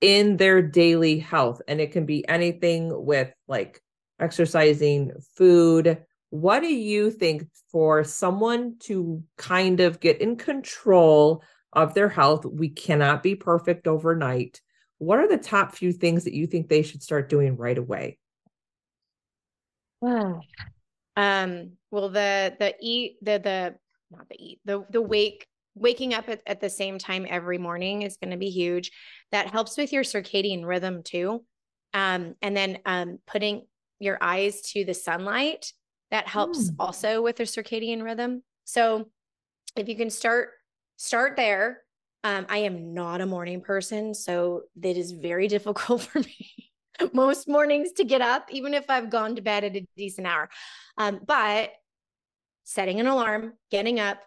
in 0.00 0.36
their 0.36 0.60
daily 0.60 1.18
health? 1.18 1.62
And 1.66 1.80
it 1.80 1.92
can 1.92 2.06
be 2.06 2.26
anything 2.28 2.90
with 2.92 3.32
like 3.48 3.80
exercising, 4.20 5.12
food. 5.36 6.02
What 6.30 6.60
do 6.60 6.74
you 6.74 7.10
think 7.10 7.46
for 7.70 8.02
someone 8.04 8.76
to 8.80 9.22
kind 9.36 9.80
of 9.80 10.00
get 10.00 10.20
in 10.20 10.36
control 10.36 11.42
of 11.74 11.94
their 11.94 12.08
health. 12.08 12.44
We 12.44 12.68
cannot 12.68 13.22
be 13.22 13.34
perfect 13.34 13.86
overnight. 13.86 14.60
What 14.98 15.18
are 15.18 15.28
the 15.28 15.38
top 15.38 15.74
few 15.74 15.92
things 15.92 16.24
that 16.24 16.34
you 16.34 16.46
think 16.46 16.68
they 16.68 16.82
should 16.82 17.02
start 17.02 17.28
doing 17.28 17.56
right 17.56 17.78
away? 17.78 18.18
Um, 21.16 21.74
well, 21.94 22.08
the 22.08 22.56
the 22.58 22.74
eat 22.80 23.18
the 23.22 23.38
the 23.38 23.74
not 24.10 24.28
the 24.28 24.36
eat 24.36 24.58
the 24.64 24.84
the 24.90 25.00
wake 25.00 25.46
waking 25.76 26.12
up 26.12 26.28
at, 26.28 26.40
at 26.44 26.60
the 26.60 26.68
same 26.68 26.98
time 26.98 27.24
every 27.28 27.56
morning 27.56 28.02
is 28.02 28.16
going 28.16 28.32
to 28.32 28.36
be 28.36 28.50
huge. 28.50 28.90
That 29.30 29.46
helps 29.46 29.76
with 29.76 29.92
your 29.92 30.02
circadian 30.02 30.66
rhythm 30.66 31.04
too. 31.04 31.44
Um, 31.92 32.34
and 32.42 32.56
then 32.56 32.78
um, 32.84 33.18
putting 33.28 33.66
your 34.00 34.18
eyes 34.20 34.60
to 34.72 34.84
the 34.84 34.94
sunlight 34.94 35.72
that 36.10 36.26
helps 36.26 36.70
mm. 36.70 36.74
also 36.80 37.22
with 37.22 37.36
the 37.36 37.44
circadian 37.44 38.02
rhythm. 38.02 38.42
So 38.64 39.08
if 39.76 39.88
you 39.88 39.94
can 39.94 40.10
start 40.10 40.48
start 40.96 41.36
there. 41.36 41.82
Um, 42.24 42.46
I 42.48 42.58
am 42.58 42.94
not 42.94 43.20
a 43.20 43.26
morning 43.26 43.60
person, 43.60 44.14
so 44.14 44.62
it 44.82 44.96
is 44.96 45.12
very 45.12 45.46
difficult 45.56 46.02
for 46.02 46.18
me 46.18 46.72
most 47.12 47.48
mornings 47.48 47.92
to 47.92 48.04
get 48.04 48.20
up, 48.20 48.48
even 48.50 48.74
if 48.74 48.88
I've 48.88 49.10
gone 49.10 49.36
to 49.36 49.42
bed 49.42 49.64
at 49.64 49.76
a 49.76 49.86
decent 49.96 50.26
hour. 50.26 50.48
Um, 50.96 51.20
but 51.26 51.70
setting 52.64 53.00
an 53.00 53.06
alarm, 53.06 53.54
getting 53.70 54.00
up, 54.00 54.18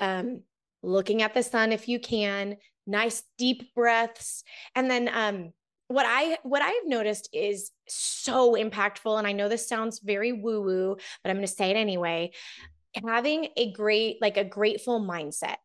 um, 0.00 0.42
looking 0.82 1.22
at 1.22 1.34
the 1.34 1.42
sun 1.42 1.72
if 1.72 1.88
you 1.88 1.98
can, 1.98 2.56
nice 2.86 3.22
deep 3.36 3.74
breaths, 3.74 4.44
and 4.74 4.90
then 4.90 5.10
um, 5.12 5.52
what 5.88 6.06
I 6.06 6.38
what 6.42 6.62
I've 6.62 6.86
noticed 6.86 7.28
is 7.32 7.70
so 7.88 8.54
impactful, 8.54 9.18
and 9.18 9.26
I 9.26 9.32
know 9.32 9.48
this 9.48 9.68
sounds 9.68 10.00
very 10.00 10.32
woo 10.32 10.62
woo, 10.62 10.96
but 11.22 11.30
I'm 11.30 11.36
going 11.36 11.46
to 11.46 11.52
say 11.52 11.70
it 11.70 11.76
anyway. 11.76 12.32
Having 13.06 13.48
a 13.56 13.72
great 13.72 14.18
like 14.20 14.36
a 14.36 14.44
grateful 14.44 15.00
mindset 15.00 15.56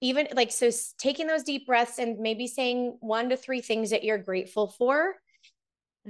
even 0.00 0.26
like 0.32 0.50
so 0.50 0.70
taking 0.98 1.26
those 1.26 1.42
deep 1.42 1.66
breaths 1.66 1.98
and 1.98 2.18
maybe 2.18 2.46
saying 2.46 2.96
one 3.00 3.28
to 3.28 3.36
three 3.36 3.60
things 3.60 3.90
that 3.90 4.04
you're 4.04 4.18
grateful 4.18 4.68
for 4.68 5.14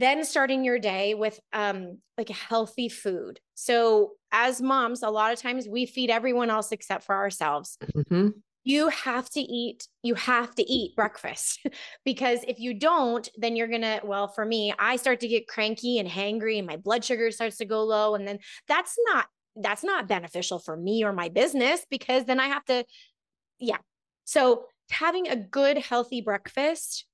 then 0.01 0.25
starting 0.25 0.65
your 0.65 0.79
day 0.79 1.15
with 1.15 1.39
um 1.53 1.99
like 2.19 2.29
healthy 2.29 2.89
food 2.89 3.41
so 3.55 4.13
as 4.33 4.61
moms 4.61 5.03
a 5.03 5.11
lot 5.11 5.33
of 5.33 5.41
times 5.41 5.69
we 5.69 5.87
feed 5.87 6.11
everyone 6.11 6.51
else 6.51 6.73
except 6.73 7.05
for 7.05 7.15
ourselves 7.15 7.77
mm-hmm. 7.83 8.29
you 8.65 8.89
have 8.89 9.29
to 9.31 9.41
eat 9.41 9.87
you 10.03 10.15
have 10.15 10.55
to 10.55 10.63
eat 10.63 10.95
breakfast 10.97 11.61
because 12.05 12.41
if 12.47 12.59
you 12.59 12.75
don't 12.75 13.29
then 13.37 13.57
you're 13.57 13.69
gonna 13.69 14.01
well 14.05 14.29
for 14.29 14.45
me 14.45 14.73
i 14.79 14.97
start 14.97 15.21
to 15.21 15.29
get 15.29 15.49
cranky 15.49 15.99
and 15.99 16.09
hangry 16.09 16.59
and 16.59 16.67
my 16.67 16.77
blood 16.77 17.05
sugar 17.05 17.31
starts 17.31 17.57
to 17.57 17.65
go 17.65 17.85
low 17.85 18.15
and 18.15 18.27
then 18.27 18.39
that's 18.69 18.97
not 19.07 19.27
that's 19.57 19.83
not 19.83 20.09
beneficial 20.09 20.59
for 20.59 20.77
me 20.77 21.05
or 21.05 21.13
my 21.13 21.29
business 21.29 21.85
because 21.91 22.25
then 22.25 22.41
i 22.41 22.47
have 22.47 22.65
to 22.65 22.85
yeah. 23.61 23.77
So 24.25 24.65
having 24.91 25.29
a 25.29 25.37
good, 25.37 25.79
healthy 25.79 26.21
breakfast 26.21 27.07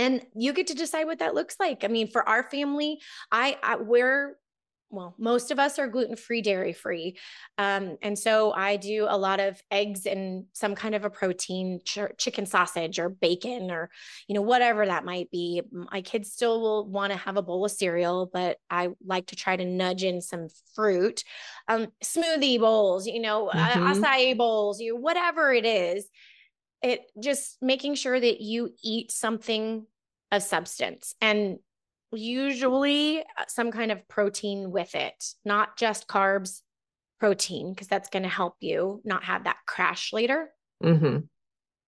and 0.00 0.26
you 0.34 0.52
get 0.52 0.68
to 0.68 0.74
decide 0.74 1.04
what 1.04 1.18
that 1.18 1.34
looks 1.34 1.56
like. 1.60 1.84
I 1.84 1.88
mean, 1.88 2.10
for 2.10 2.26
our 2.28 2.42
family, 2.42 3.00
I, 3.30 3.58
I 3.62 3.76
we're 3.76 4.36
well, 4.92 5.14
most 5.18 5.52
of 5.52 5.58
us 5.60 5.78
are 5.78 5.86
gluten 5.86 6.16
free, 6.16 6.42
dairy 6.42 6.72
free. 6.72 7.16
Um, 7.58 7.96
and 8.02 8.18
so 8.18 8.52
I 8.52 8.76
do 8.76 9.06
a 9.08 9.16
lot 9.16 9.38
of 9.38 9.62
eggs 9.70 10.04
and 10.04 10.46
some 10.52 10.74
kind 10.74 10.96
of 10.96 11.04
a 11.04 11.10
protein, 11.10 11.80
ch- 11.84 11.98
chicken 12.18 12.44
sausage 12.44 12.98
or 12.98 13.08
bacon 13.08 13.70
or, 13.70 13.88
you 14.26 14.34
know, 14.34 14.42
whatever 14.42 14.84
that 14.84 15.04
might 15.04 15.30
be. 15.30 15.62
My 15.70 16.02
kids 16.02 16.32
still 16.32 16.60
will 16.60 16.88
want 16.88 17.12
to 17.12 17.18
have 17.18 17.36
a 17.36 17.42
bowl 17.42 17.64
of 17.64 17.70
cereal, 17.70 18.28
but 18.32 18.58
I 18.68 18.88
like 19.06 19.28
to 19.28 19.36
try 19.36 19.56
to 19.56 19.64
nudge 19.64 20.02
in 20.02 20.20
some 20.20 20.48
fruit, 20.74 21.22
um, 21.68 21.86
smoothie 22.02 22.58
bowls, 22.58 23.06
you 23.06 23.20
know, 23.20 23.48
mm-hmm. 23.54 24.02
acai 24.02 24.36
bowls, 24.36 24.80
you 24.80 24.96
whatever 24.96 25.52
it 25.52 25.64
is. 25.64 26.08
It 26.82 27.02
just 27.22 27.58
making 27.60 27.96
sure 27.96 28.18
that 28.18 28.40
you 28.40 28.70
eat 28.82 29.12
something 29.12 29.86
of 30.32 30.42
substance 30.42 31.14
and 31.20 31.58
usually 32.12 33.20
uh, 33.20 33.44
some 33.48 33.70
kind 33.70 33.92
of 33.92 34.06
protein 34.08 34.70
with 34.70 34.94
it, 34.94 35.24
not 35.44 35.76
just 35.76 36.08
carbs, 36.08 36.62
protein, 37.18 37.72
because 37.72 37.88
that's 37.88 38.08
going 38.08 38.22
to 38.22 38.28
help 38.28 38.56
you 38.60 39.00
not 39.04 39.24
have 39.24 39.44
that 39.44 39.58
crash 39.66 40.12
later. 40.12 40.50
Mm-hmm. 40.82 41.18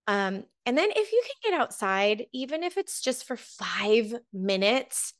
Um, 0.07 0.45
and 0.67 0.79
then 0.79 0.91
if 0.91 1.13
you 1.13 1.23
can 1.25 1.53
get 1.53 1.61
outside, 1.61 2.27
even 2.33 2.63
if 2.63 2.77
it's 2.77 3.01
just 3.01 3.27
for 3.27 3.37
five 3.37 4.15
minutes, 4.33 5.15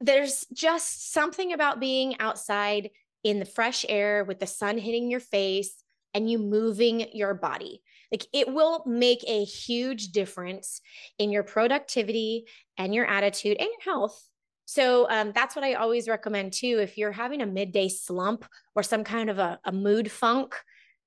there's 0.00 0.46
just 0.52 1.12
something 1.12 1.52
about 1.52 1.78
being 1.78 2.18
outside 2.18 2.90
in 3.22 3.38
the 3.38 3.44
fresh 3.44 3.84
air 3.88 4.24
with 4.24 4.40
the 4.40 4.46
sun 4.46 4.78
hitting 4.78 5.10
your 5.10 5.20
face 5.20 5.84
and 6.14 6.28
you 6.28 6.38
moving 6.38 7.06
your 7.12 7.34
body. 7.34 7.82
Like 8.12 8.26
it 8.32 8.52
will 8.52 8.84
make 8.86 9.24
a 9.26 9.42
huge 9.44 10.08
difference 10.08 10.80
in 11.18 11.32
your 11.32 11.42
productivity 11.42 12.44
and 12.76 12.94
your 12.94 13.06
attitude 13.06 13.56
and 13.58 13.68
your 13.68 13.94
health. 13.94 14.22
So 14.66 15.08
um, 15.10 15.32
that's 15.34 15.56
what 15.56 15.64
I 15.64 15.74
always 15.74 16.08
recommend 16.08 16.52
too. 16.52 16.78
If 16.80 16.96
you're 16.96 17.12
having 17.12 17.42
a 17.42 17.46
midday 17.46 17.88
slump 17.88 18.44
or 18.74 18.82
some 18.82 19.02
kind 19.02 19.30
of 19.30 19.38
a, 19.38 19.58
a 19.64 19.72
mood 19.72 20.10
funk, 20.10 20.54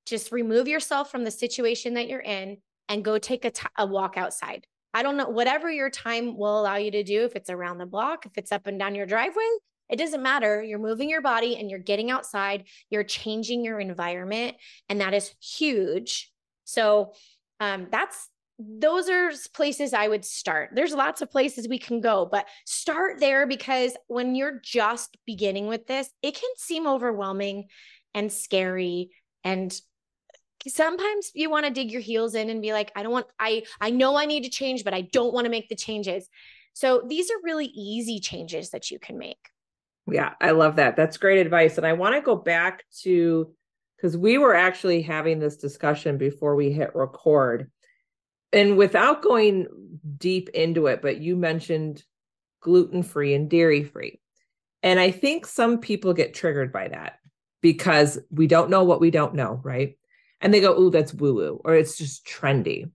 just 0.05 0.31
remove 0.31 0.67
yourself 0.67 1.09
from 1.09 1.23
the 1.23 1.31
situation 1.31 1.93
that 1.93 2.07
you're 2.07 2.19
in 2.19 2.57
and 2.89 3.05
go 3.05 3.17
take 3.17 3.45
a, 3.45 3.51
t- 3.51 3.65
a 3.77 3.85
walk 3.85 4.17
outside. 4.17 4.65
I 4.93 5.03
don't 5.03 5.17
know, 5.17 5.29
whatever 5.29 5.71
your 5.71 5.89
time 5.89 6.37
will 6.37 6.59
allow 6.59 6.75
you 6.75 6.91
to 6.91 7.03
do, 7.03 7.23
if 7.25 7.35
it's 7.35 7.49
around 7.49 7.79
the 7.79 7.85
block, 7.85 8.25
if 8.25 8.37
it's 8.37 8.51
up 8.51 8.67
and 8.67 8.79
down 8.79 8.95
your 8.95 9.05
driveway, 9.05 9.49
it 9.89 9.97
doesn't 9.97 10.23
matter. 10.23 10.63
You're 10.63 10.79
moving 10.79 11.09
your 11.09 11.21
body 11.21 11.57
and 11.57 11.69
you're 11.69 11.79
getting 11.79 12.11
outside, 12.11 12.65
you're 12.89 13.03
changing 13.03 13.63
your 13.63 13.79
environment. 13.79 14.55
And 14.89 15.01
that 15.01 15.13
is 15.13 15.33
huge 15.41 16.31
so 16.65 17.13
um, 17.59 17.87
that's 17.91 18.29
those 18.57 19.09
are 19.09 19.31
places 19.53 19.93
I 19.93 20.07
would 20.07 20.23
start. 20.23 20.71
There's 20.73 20.93
lots 20.93 21.21
of 21.21 21.29
places 21.29 21.67
we 21.67 21.77
can 21.77 21.99
go, 21.99 22.27
but 22.29 22.47
start 22.65 23.19
there 23.19 23.45
because 23.47 23.97
when 24.07 24.33
you're 24.33 24.61
just 24.63 25.17
beginning 25.25 25.67
with 25.67 25.87
this, 25.87 26.09
it 26.21 26.35
can 26.35 26.49
seem 26.57 26.87
overwhelming 26.87 27.65
and 28.13 28.31
scary 28.31 29.09
and 29.43 29.79
sometimes 30.67 31.31
you 31.35 31.49
want 31.49 31.65
to 31.65 31.71
dig 31.71 31.91
your 31.91 32.01
heels 32.01 32.33
in 32.33 32.49
and 32.49 32.61
be 32.61 32.73
like 32.73 32.91
I 32.95 33.03
don't 33.03 33.11
want 33.11 33.27
I 33.39 33.63
I 33.79 33.91
know 33.91 34.15
I 34.15 34.25
need 34.25 34.43
to 34.45 34.49
change 34.49 34.83
but 34.83 34.93
I 34.93 35.01
don't 35.01 35.33
want 35.33 35.45
to 35.45 35.51
make 35.51 35.69
the 35.69 35.75
changes. 35.75 36.27
So 36.73 37.03
these 37.07 37.29
are 37.29 37.35
really 37.43 37.67
easy 37.67 38.19
changes 38.19 38.71
that 38.71 38.89
you 38.89 38.99
can 38.99 39.17
make. 39.17 39.49
Yeah, 40.09 40.33
I 40.41 40.51
love 40.51 40.77
that. 40.77 40.95
That's 40.95 41.17
great 41.17 41.39
advice 41.39 41.77
and 41.77 41.85
I 41.85 41.93
want 41.93 42.15
to 42.15 42.21
go 42.21 42.35
back 42.35 42.83
to 43.01 43.53
because 43.95 44.17
we 44.17 44.37
were 44.37 44.55
actually 44.55 45.01
having 45.01 45.39
this 45.39 45.57
discussion 45.57 46.17
before 46.17 46.55
we 46.55 46.71
hit 46.71 46.95
record. 46.95 47.71
And 48.53 48.77
without 48.77 49.21
going 49.21 49.67
deep 50.17 50.49
into 50.49 50.87
it, 50.87 51.01
but 51.01 51.17
you 51.17 51.35
mentioned 51.35 52.03
gluten 52.61 53.03
free 53.03 53.33
and 53.33 53.49
dairy 53.49 53.83
free. 53.83 54.19
And 54.83 54.99
I 54.99 55.11
think 55.11 55.45
some 55.45 55.79
people 55.79 56.13
get 56.13 56.33
triggered 56.33 56.71
by 56.71 56.89
that 56.89 57.19
because 57.61 58.19
we 58.29 58.47
don't 58.47 58.69
know 58.69 58.83
what 58.83 59.01
we 59.01 59.11
don't 59.11 59.33
know, 59.33 59.59
right? 59.63 59.97
And 60.41 60.53
they 60.53 60.61
go, 60.61 60.79
"Ooh, 60.79 60.91
that's 60.91 61.13
woo 61.13 61.33
woo," 61.33 61.61
or 61.65 61.73
it's 61.73 61.97
just 61.97 62.25
trendy. 62.25 62.91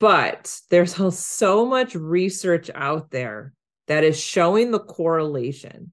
But 0.00 0.58
there's 0.70 0.94
so 1.18 1.66
much 1.66 1.94
research 1.94 2.70
out 2.74 3.10
there 3.10 3.52
that 3.88 4.04
is 4.04 4.18
showing 4.18 4.70
the 4.70 4.78
correlation 4.78 5.92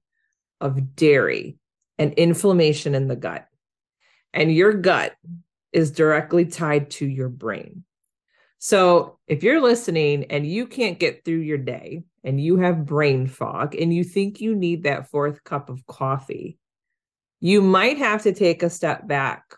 of 0.60 0.94
dairy 0.96 1.58
and 1.98 2.12
inflammation 2.14 2.94
in 2.94 3.08
the 3.08 3.16
gut 3.16 3.46
and 4.32 4.52
your 4.52 4.72
gut 4.72 5.14
is 5.72 5.90
directly 5.90 6.46
tied 6.46 6.90
to 6.90 7.06
your 7.06 7.28
brain. 7.28 7.84
So 8.58 9.18
if 9.26 9.42
you're 9.42 9.60
listening 9.60 10.24
and 10.24 10.46
you 10.46 10.66
can't 10.66 10.98
get 10.98 11.24
through 11.24 11.40
your 11.40 11.58
day 11.58 12.04
and 12.24 12.40
you 12.40 12.56
have 12.56 12.86
brain 12.86 13.26
fog 13.26 13.74
and 13.74 13.92
you 13.92 14.02
think 14.02 14.40
you 14.40 14.54
need 14.54 14.84
that 14.84 15.10
fourth 15.10 15.44
cup 15.44 15.68
of 15.68 15.86
coffee, 15.86 16.58
you 17.40 17.60
might 17.60 17.98
have 17.98 18.22
to 18.22 18.32
take 18.32 18.62
a 18.62 18.70
step 18.70 19.06
back 19.06 19.54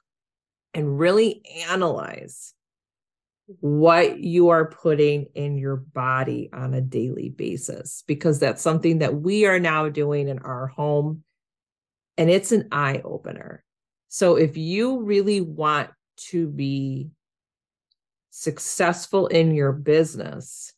and 0.75 0.99
really 0.99 1.43
analyze 1.69 2.55
what 3.61 4.19
you 4.19 4.51
are 4.51 4.69
putting 4.71 5.27
in 5.35 5.57
your 5.57 5.77
body 5.77 6.51
on 6.53 6.75
a 6.75 6.83
daily 6.83 7.31
basis 7.31 8.05
because 8.07 8.39
that's 8.39 8.61
something 8.61 8.99
that 8.99 9.15
we 9.15 9.47
are 9.47 9.59
now 9.59 9.89
doing 9.89 10.29
in 10.29 10.39
our 10.41 10.67
home 10.67 11.23
and 12.19 12.29
it's 12.29 12.53
an 12.53 12.69
eye 12.73 13.01
opener 13.05 13.65
so 14.09 14.37
if 14.37 14.57
you 14.57 15.03
really 15.03 15.41
want 15.41 15.91
to 16.31 16.49
be 16.49 17.11
successful 18.31 19.27
in 19.27 19.55
your 19.55 19.73
business, 19.73 20.73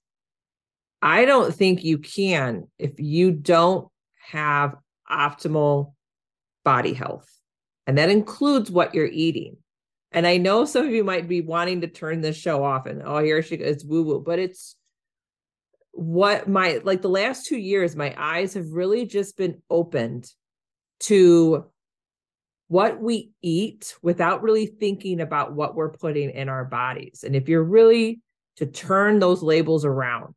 I 1.02 1.24
don't 1.24 1.54
think 1.54 1.84
you 1.84 1.98
can 1.98 2.68
if 2.78 2.98
you 2.98 3.30
don't 3.30 3.88
have 4.30 4.76
optimal 5.10 5.94
body 6.64 6.92
health. 6.92 7.28
And 7.86 7.98
that 7.98 8.10
includes 8.10 8.70
what 8.70 8.94
you're 8.94 9.06
eating. 9.06 9.56
And 10.12 10.26
I 10.26 10.36
know 10.36 10.64
some 10.64 10.86
of 10.86 10.92
you 10.92 11.04
might 11.04 11.28
be 11.28 11.40
wanting 11.40 11.80
to 11.82 11.86
turn 11.86 12.20
this 12.20 12.36
show 12.36 12.64
off 12.64 12.86
and 12.86 13.02
oh, 13.04 13.22
here 13.22 13.42
she 13.42 13.56
goes, 13.56 13.84
woo 13.84 14.02
woo, 14.02 14.20
but 14.20 14.38
it's 14.38 14.74
what 15.92 16.48
my 16.48 16.80
like 16.84 17.02
the 17.02 17.08
last 17.08 17.46
two 17.46 17.56
years, 17.58 17.94
my 17.94 18.14
eyes 18.16 18.54
have 18.54 18.72
really 18.72 19.06
just 19.06 19.36
been 19.36 19.62
opened 19.70 20.30
to 21.00 21.66
what 22.70 23.02
we 23.02 23.32
eat 23.42 23.96
without 24.00 24.44
really 24.44 24.66
thinking 24.66 25.20
about 25.20 25.52
what 25.52 25.74
we're 25.74 25.90
putting 25.90 26.30
in 26.30 26.48
our 26.48 26.64
bodies. 26.64 27.24
And 27.26 27.34
if 27.34 27.48
you're 27.48 27.64
really 27.64 28.20
to 28.58 28.66
turn 28.66 29.18
those 29.18 29.42
labels 29.42 29.84
around 29.84 30.36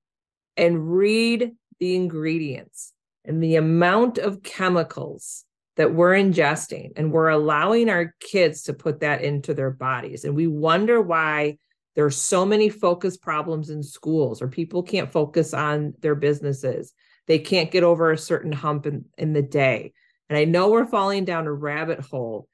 and 0.57 0.91
read 0.91 1.51
the 1.79 1.95
ingredients 1.95 2.91
and 3.23 3.41
the 3.41 3.57
amount 3.57 4.17
of 4.17 4.41
chemicals 4.41 5.45
that 5.77 5.93
we're 5.93 6.13
ingesting 6.13 6.93
and 6.95 7.11
we're 7.11 7.29
allowing 7.29 7.87
our 7.87 8.15
kids 8.19 8.63
to 8.63 8.73
put 8.73 9.01
that 9.01 9.21
into 9.21 9.53
their 9.53 9.69
bodies 9.69 10.25
and 10.25 10.35
we 10.35 10.47
wonder 10.47 10.99
why 11.03 11.55
there's 11.93 12.15
so 12.15 12.43
many 12.47 12.67
focus 12.67 13.15
problems 13.15 13.69
in 13.69 13.83
schools 13.83 14.41
or 14.41 14.47
people 14.47 14.81
can't 14.81 15.11
focus 15.11 15.53
on 15.53 15.93
their 15.99 16.15
businesses 16.15 16.93
they 17.27 17.37
can't 17.37 17.69
get 17.69 17.83
over 17.83 18.11
a 18.11 18.17
certain 18.17 18.51
hump 18.51 18.87
in, 18.87 19.05
in 19.19 19.33
the 19.33 19.41
day 19.41 19.93
and 20.29 20.37
i 20.37 20.45
know 20.45 20.69
we're 20.69 20.85
falling 20.85 21.25
down 21.25 21.47
a 21.47 21.53
rabbit 21.53 21.99
hole 21.99 22.47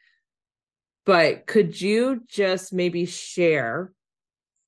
but 1.06 1.48
could 1.48 1.80
you 1.80 2.22
just 2.28 2.72
maybe 2.72 3.06
share 3.06 3.92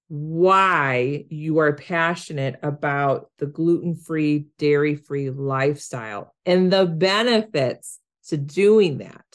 why 0.08 1.26
you 1.30 1.60
are 1.60 1.74
passionate 1.74 2.60
about 2.64 3.30
the 3.38 3.46
gluten-free 3.46 4.48
dairy-free 4.58 5.30
lifestyle 5.30 6.34
and 6.46 6.72
the 6.72 6.86
benefits 6.86 8.00
to 8.28 8.38
doing 8.38 8.98
that 8.98 9.26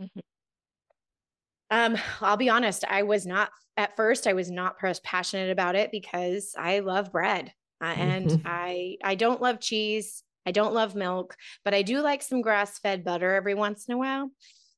mm-hmm. 0.00 0.20
um 1.70 1.96
i'll 2.20 2.36
be 2.36 2.48
honest 2.48 2.84
i 2.88 3.02
was 3.02 3.26
not 3.26 3.50
at 3.76 3.94
first 3.96 4.26
i 4.26 4.32
was 4.32 4.50
not 4.50 4.78
passionate 5.02 5.50
about 5.50 5.74
it 5.74 5.90
because 5.90 6.54
i 6.58 6.78
love 6.78 7.12
bread 7.12 7.52
uh, 7.82 7.84
and 7.84 8.30
mm-hmm. 8.30 8.42
i 8.46 8.96
i 9.04 9.14
don't 9.14 9.42
love 9.42 9.60
cheese 9.60 10.22
i 10.46 10.50
don't 10.50 10.74
love 10.74 10.94
milk 10.94 11.36
but 11.64 11.74
i 11.74 11.82
do 11.82 12.00
like 12.00 12.22
some 12.22 12.42
grass-fed 12.42 13.04
butter 13.04 13.34
every 13.34 13.54
once 13.54 13.86
in 13.86 13.94
a 13.94 13.98
while 13.98 14.30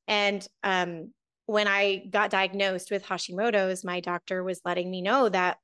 and 0.07 0.47
um 0.63 1.09
when 1.45 1.67
I 1.67 2.05
got 2.09 2.31
diagnosed 2.31 2.91
with 2.91 3.05
Hashimoto's, 3.05 3.83
my 3.83 3.99
doctor 3.99 4.43
was 4.43 4.61
letting 4.65 4.89
me 4.89 5.01
know 5.01 5.29
that 5.29 5.57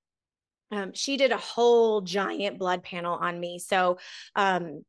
um, 0.72 0.94
she 0.94 1.18
did 1.18 1.32
a 1.32 1.38
whole 1.38 2.02
giant 2.02 2.58
blood 2.58 2.84
panel 2.84 3.16
on 3.16 3.40
me. 3.40 3.60
So, 3.60 3.98
um, 4.36 4.84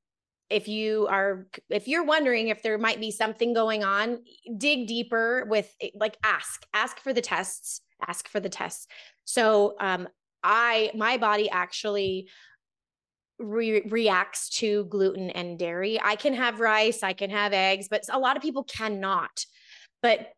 if 0.51 0.69
you 0.69 1.07
are 1.09 1.47
if 1.71 1.89
you're 1.89 2.05
wondering 2.05 2.49
if 2.49 2.63
there 2.63 2.77
might 2.77 3.01
be 3.01 3.11
something 3.11 3.55
going 3.55 3.83
on 3.83 4.19
dig 4.59 4.87
deeper 4.87 5.47
with 5.49 5.75
like 5.95 6.19
ask 6.23 6.67
ask 6.75 7.01
for 7.01 7.15
the 7.15 7.23
tests 7.23 7.81
ask 8.07 8.29
for 8.29 8.39
the 8.39 8.51
tests 8.51 8.87
so 9.25 9.75
um 9.81 10.07
i 10.43 10.91
my 10.95 11.17
body 11.17 11.49
actually 11.49 12.29
re- 13.43 13.83
reacts 13.89 14.49
to 14.49 14.85
gluten 14.87 15.31
and 15.31 15.59
dairy 15.59 16.01
i 16.03 16.17
can 16.17 16.35
have 16.35 16.61
rice 16.61 17.03
i 17.03 17.13
can 17.13 17.31
have 17.31 17.53
eggs 17.53 17.89
but 17.91 18.05
a 18.11 18.19
lot 18.19 18.37
of 18.37 18.43
people 18.43 18.65
cannot 18.65 19.45
but 20.03 20.33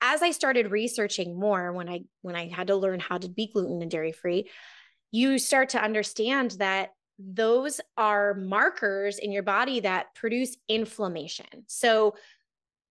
as 0.00 0.22
I 0.22 0.30
started 0.30 0.70
researching 0.70 1.38
more 1.38 1.72
when 1.72 1.88
I 1.88 2.02
when 2.22 2.36
I 2.36 2.48
had 2.48 2.68
to 2.68 2.76
learn 2.76 3.00
how 3.00 3.18
to 3.18 3.28
be 3.28 3.50
gluten 3.52 3.82
and 3.82 3.90
dairy 3.90 4.12
free, 4.12 4.48
you 5.10 5.38
start 5.38 5.70
to 5.70 5.82
understand 5.82 6.52
that 6.52 6.90
those 7.18 7.80
are 7.96 8.34
markers 8.34 9.18
in 9.18 9.32
your 9.32 9.42
body 9.42 9.80
that 9.80 10.14
produce 10.14 10.56
inflammation. 10.68 11.46
So 11.66 12.14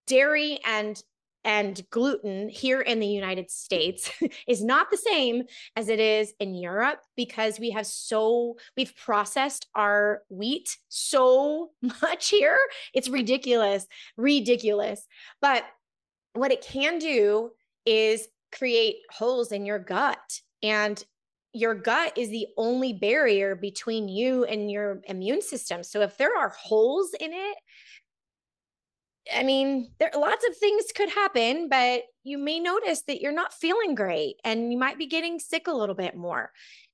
dairy 0.05 0.59
and 0.65 1.01
and 1.43 1.81
gluten 1.89 2.49
here 2.49 2.81
in 2.81 2.99
the 2.99 3.07
United 3.07 3.49
States 3.49 4.11
is 4.47 4.63
not 4.63 4.91
the 4.91 4.97
same 4.97 5.43
as 5.75 5.89
it 5.89 5.99
is 5.99 6.33
in 6.39 6.55
Europe 6.55 6.99
because 7.15 7.59
we 7.59 7.71
have 7.71 7.87
so 7.87 8.57
we've 8.75 8.95
processed 8.95 9.67
our 9.75 10.23
wheat 10.29 10.77
so 10.89 11.69
much 12.01 12.29
here. 12.29 12.59
It's 12.93 13.09
ridiculous, 13.09 13.87
ridiculous. 14.17 15.07
But 15.41 15.63
what 16.33 16.51
it 16.51 16.61
can 16.61 16.99
do 16.99 17.51
is 17.85 18.27
create 18.51 18.97
holes 19.11 19.51
in 19.51 19.65
your 19.65 19.79
gut. 19.79 20.41
And 20.63 21.01
your 21.53 21.73
gut 21.73 22.17
is 22.17 22.29
the 22.29 22.47
only 22.57 22.93
barrier 22.93 23.55
between 23.55 24.07
you 24.07 24.43
and 24.43 24.69
your 24.69 25.01
immune 25.05 25.41
system. 25.41 25.83
So 25.83 26.01
if 26.01 26.17
there 26.17 26.35
are 26.37 26.49
holes 26.49 27.13
in 27.19 27.31
it, 27.33 27.57
I 29.33 29.43
mean, 29.43 29.91
there 29.99 30.11
lots 30.15 30.45
of 30.47 30.57
things 30.57 30.85
could 30.95 31.09
happen, 31.09 31.69
but 31.69 32.03
you 32.23 32.37
may 32.37 32.59
notice 32.59 33.03
that 33.03 33.21
you're 33.21 33.31
not 33.31 33.53
feeling 33.53 33.95
great 33.95 34.35
and 34.43 34.71
you 34.71 34.77
might 34.77 34.97
be 34.97 35.07
getting 35.07 35.39
sick 35.39 35.67
a 35.67 35.73
little 35.73 35.95
bit 35.95 36.15
more. 36.15 36.51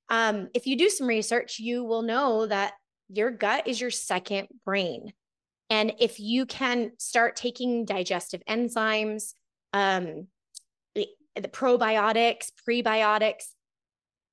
Um, 0.08 0.48
if 0.54 0.66
you 0.66 0.76
do 0.76 0.88
some 0.88 1.06
research, 1.06 1.58
you 1.58 1.84
will 1.84 2.02
know 2.02 2.46
that 2.46 2.74
your 3.08 3.30
gut 3.30 3.66
is 3.66 3.80
your 3.80 3.90
second 3.90 4.48
brain. 4.64 5.12
And 5.70 5.94
if 5.98 6.20
you 6.20 6.46
can 6.46 6.92
start 6.98 7.36
taking 7.36 7.84
digestive 7.84 8.42
enzymes, 8.48 9.34
um, 9.72 10.28
the, 10.94 11.08
the 11.34 11.48
probiotics, 11.48 12.48
prebiotics, 12.68 13.44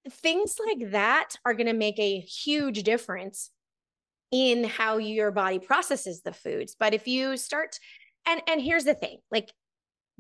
things 0.10 0.58
like 0.66 0.92
that 0.92 1.36
are 1.46 1.54
going 1.54 1.68
to 1.68 1.74
make 1.74 2.00
a 2.00 2.20
huge 2.20 2.84
difference 2.84 3.50
in 4.32 4.64
how 4.64 4.98
your 4.98 5.32
body 5.32 5.60
processes 5.60 6.22
the 6.22 6.34
foods. 6.34 6.76
But 6.80 6.94
if 6.94 7.08
you 7.08 7.38
start, 7.38 7.80
and 8.26 8.42
and 8.48 8.62
here's 8.62 8.86
the 8.86 8.94
thing, 8.94 9.20
like 9.32 9.52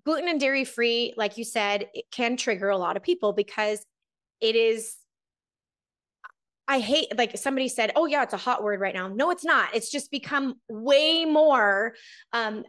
gluten 0.05 0.27
and 0.27 0.39
dairy 0.39 0.65
free, 0.65 1.13
like 1.17 1.37
you 1.37 1.43
said, 1.43 1.89
it 1.93 2.05
can 2.11 2.37
trigger 2.37 2.69
a 2.69 2.77
lot 2.77 2.97
of 2.97 3.03
people 3.03 3.33
because 3.33 3.85
it 4.39 4.55
is 4.55 4.95
I 6.67 6.79
hate 6.79 7.17
like 7.17 7.37
somebody 7.37 7.67
said, 7.67 7.91
"Oh 7.95 8.05
yeah, 8.05 8.23
it's 8.23 8.33
a 8.33 8.37
hot 8.37 8.63
word 8.63 8.79
right 8.79 8.95
now." 8.95 9.07
No, 9.09 9.29
it's 9.31 9.43
not. 9.43 9.75
It's 9.75 9.91
just 9.91 10.11
become 10.11 10.55
way 10.69 11.25
more 11.25 11.95
um 12.33 12.63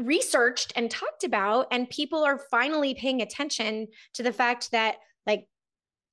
researched 0.00 0.72
and 0.74 0.90
talked 0.90 1.22
about 1.24 1.66
and 1.70 1.90
people 1.90 2.24
are 2.24 2.38
finally 2.50 2.94
paying 2.94 3.20
attention 3.20 3.86
to 4.14 4.22
the 4.22 4.32
fact 4.32 4.70
that 4.70 4.96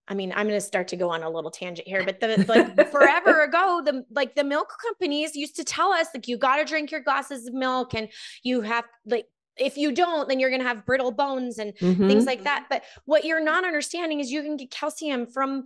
I 0.09 0.15
mean, 0.15 0.31
I'm 0.35 0.47
going 0.47 0.59
to 0.59 0.65
start 0.65 0.87
to 0.89 0.97
go 0.97 1.11
on 1.11 1.21
a 1.21 1.29
little 1.29 1.51
tangent 1.51 1.87
here, 1.87 2.03
but 2.03 2.19
the 2.19 2.43
like 2.47 2.91
forever 2.91 3.43
ago, 3.43 3.81
the 3.85 4.03
like 4.09 4.35
the 4.35 4.43
milk 4.43 4.73
companies 4.83 5.35
used 5.35 5.55
to 5.57 5.63
tell 5.63 5.91
us 5.91 6.07
like 6.13 6.27
you 6.27 6.37
got 6.37 6.57
to 6.57 6.65
drink 6.65 6.91
your 6.91 7.01
glasses 7.01 7.47
of 7.47 7.53
milk 7.53 7.93
and 7.93 8.09
you 8.43 8.61
have 8.61 8.85
like 9.05 9.27
if 9.57 9.77
you 9.77 9.91
don't, 9.91 10.27
then 10.27 10.39
you're 10.39 10.49
going 10.49 10.61
to 10.61 10.67
have 10.67 10.85
brittle 10.85 11.11
bones 11.11 11.59
and 11.59 11.75
mm-hmm. 11.75 12.07
things 12.07 12.25
like 12.25 12.43
that. 12.43 12.65
But 12.69 12.83
what 13.05 13.25
you're 13.25 13.43
not 13.43 13.65
understanding 13.65 14.19
is 14.19 14.31
you 14.31 14.41
can 14.41 14.57
get 14.57 14.71
calcium 14.71 15.27
from 15.27 15.65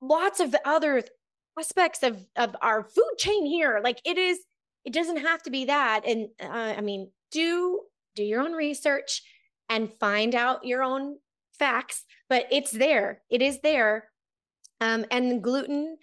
lots 0.00 0.40
of 0.40 0.54
other 0.64 1.02
aspects 1.58 2.02
of 2.02 2.24
of 2.36 2.54
our 2.62 2.84
food 2.84 3.14
chain 3.18 3.44
here. 3.44 3.80
Like 3.82 4.00
it 4.04 4.18
is, 4.18 4.38
it 4.84 4.92
doesn't 4.92 5.18
have 5.18 5.42
to 5.42 5.50
be 5.50 5.64
that. 5.64 6.06
And 6.06 6.28
uh, 6.40 6.74
I 6.76 6.80
mean, 6.80 7.10
do 7.32 7.80
do 8.14 8.22
your 8.22 8.42
own 8.42 8.52
research 8.52 9.22
and 9.68 9.92
find 9.94 10.34
out 10.34 10.64
your 10.64 10.82
own 10.82 11.16
facts 11.60 12.04
but 12.30 12.46
it's 12.50 12.70
there. 12.70 13.20
It 13.28 13.42
is 13.42 13.60
there. 13.60 14.08
Um, 14.80 15.04
and 15.10 15.42
gluten 15.42 15.98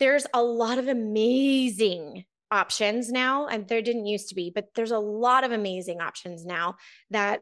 there's 0.00 0.26
a 0.32 0.42
lot 0.42 0.78
of 0.78 0.88
amazing 0.88 2.24
options 2.50 3.12
now 3.12 3.46
and 3.46 3.68
there 3.68 3.82
didn't 3.82 4.06
used 4.06 4.28
to 4.30 4.34
be 4.34 4.50
but 4.54 4.66
there's 4.74 4.92
a 4.92 4.98
lot 4.98 5.44
of 5.44 5.52
amazing 5.52 6.00
options 6.00 6.46
now 6.46 6.76
that 7.10 7.40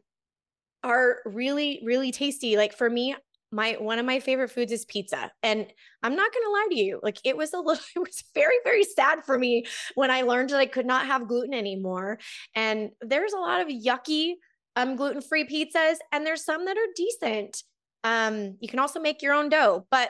are 0.83 1.19
really 1.25 1.81
really 1.85 2.11
tasty. 2.11 2.57
Like 2.57 2.73
for 2.73 2.89
me 2.89 3.15
my 3.51 3.77
one 3.79 3.99
of 3.99 4.05
my 4.05 4.19
favorite 4.19 4.49
foods 4.49 4.71
is 4.71 4.83
pizza. 4.85 5.31
And 5.41 5.65
i'm 6.01 6.15
not 6.15 6.33
going 6.33 6.45
to 6.45 6.51
lie 6.51 6.67
to 6.71 6.79
you 6.83 6.99
like 7.01 7.19
it 7.23 7.37
was 7.37 7.53
a 7.53 7.59
little 7.59 7.83
it 7.95 7.99
was 7.99 8.23
very 8.33 8.59
very 8.65 8.83
sad 8.83 9.23
for 9.23 9.37
me 9.37 9.65
when 9.95 10.11
i 10.11 10.23
learned 10.23 10.49
that 10.49 10.59
i 10.59 10.65
could 10.65 10.85
not 10.85 11.05
have 11.05 11.29
gluten 11.29 11.53
anymore. 11.53 12.19
And 12.55 12.89
there's 12.99 13.33
a 13.33 13.45
lot 13.47 13.61
of 13.61 13.67
yucky 13.67 14.33
um 14.75 14.95
gluten-free 14.95 15.45
pizzas 15.45 15.97
and 16.11 16.25
there's 16.25 16.43
some 16.43 16.65
that 16.65 16.77
are 16.77 16.91
decent 16.95 17.63
um 18.03 18.57
you 18.59 18.67
can 18.67 18.79
also 18.79 18.99
make 18.99 19.21
your 19.21 19.33
own 19.33 19.49
dough 19.49 19.85
but 19.89 20.09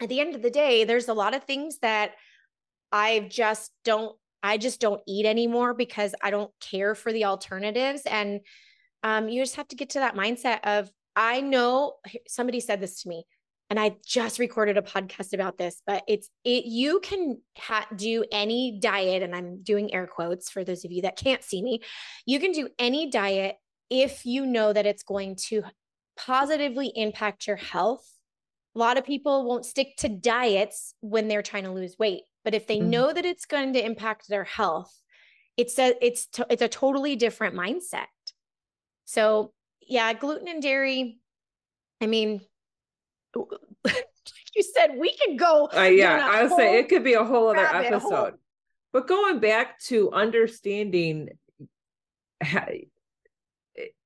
at 0.00 0.08
the 0.08 0.20
end 0.20 0.34
of 0.34 0.42
the 0.42 0.50
day 0.50 0.84
there's 0.84 1.08
a 1.08 1.14
lot 1.14 1.34
of 1.34 1.44
things 1.44 1.78
that 1.80 2.12
i 2.92 3.26
just 3.30 3.72
don't 3.84 4.16
i 4.42 4.56
just 4.56 4.80
don't 4.80 5.02
eat 5.06 5.26
anymore 5.26 5.74
because 5.74 6.14
i 6.22 6.30
don't 6.30 6.50
care 6.60 6.94
for 6.94 7.12
the 7.12 7.24
alternatives 7.24 8.02
and 8.06 8.40
um, 9.02 9.28
you 9.28 9.42
just 9.42 9.56
have 9.56 9.68
to 9.68 9.76
get 9.76 9.90
to 9.90 10.00
that 10.00 10.14
mindset 10.14 10.60
of 10.64 10.90
I 11.16 11.40
know 11.40 11.94
somebody 12.28 12.60
said 12.60 12.80
this 12.80 13.02
to 13.02 13.08
me 13.08 13.24
and 13.68 13.78
I 13.78 13.96
just 14.04 14.38
recorded 14.38 14.76
a 14.76 14.82
podcast 14.82 15.32
about 15.32 15.58
this, 15.58 15.82
but 15.86 16.02
it's 16.08 16.28
it 16.44 16.64
you 16.64 17.00
can 17.00 17.40
ha- 17.56 17.86
do 17.94 18.24
any 18.32 18.78
diet 18.80 19.22
and 19.22 19.34
I'm 19.34 19.62
doing 19.62 19.94
air 19.94 20.06
quotes 20.06 20.50
for 20.50 20.64
those 20.64 20.84
of 20.84 20.92
you 20.92 21.02
that 21.02 21.16
can't 21.16 21.42
see 21.42 21.62
me. 21.62 21.80
You 22.26 22.40
can 22.40 22.52
do 22.52 22.68
any 22.78 23.10
diet 23.10 23.56
if 23.90 24.24
you 24.24 24.46
know 24.46 24.72
that 24.72 24.86
it's 24.86 25.02
going 25.02 25.36
to 25.48 25.64
positively 26.16 26.92
impact 26.94 27.46
your 27.46 27.56
health. 27.56 28.06
A 28.76 28.78
lot 28.78 28.98
of 28.98 29.04
people 29.04 29.44
won't 29.44 29.64
stick 29.64 29.96
to 29.98 30.08
diets 30.08 30.94
when 31.00 31.28
they're 31.28 31.42
trying 31.42 31.64
to 31.64 31.72
lose 31.72 31.96
weight, 31.98 32.22
but 32.44 32.54
if 32.54 32.66
they 32.66 32.78
mm-hmm. 32.78 32.90
know 32.90 33.12
that 33.12 33.26
it's 33.26 33.46
going 33.46 33.72
to 33.72 33.84
impact 33.84 34.28
their 34.28 34.44
health, 34.44 34.92
it's 35.56 35.78
a 35.78 35.94
it's 36.00 36.26
to, 36.28 36.46
it's 36.48 36.62
a 36.62 36.68
totally 36.68 37.16
different 37.16 37.56
mindset. 37.56 38.06
So 39.06 39.52
yeah, 39.86 40.12
gluten 40.12 40.46
and 40.46 40.62
dairy. 40.62 41.18
I 42.00 42.06
mean, 42.06 42.40
like 43.84 44.06
you 44.54 44.62
said 44.62 44.96
we 44.96 45.16
could 45.16 45.38
go. 45.38 45.68
Uh, 45.74 45.82
yeah, 45.82 46.28
I 46.30 46.44
would 46.44 46.52
say 46.52 46.78
it 46.78 46.88
could 46.88 47.02
be 47.02 47.14
a 47.14 47.24
whole 47.24 47.48
other 47.48 47.66
episode. 47.66 48.00
Hole. 48.00 48.30
But 48.92 49.08
going 49.08 49.40
back 49.40 49.80
to 49.84 50.12
understanding 50.12 51.30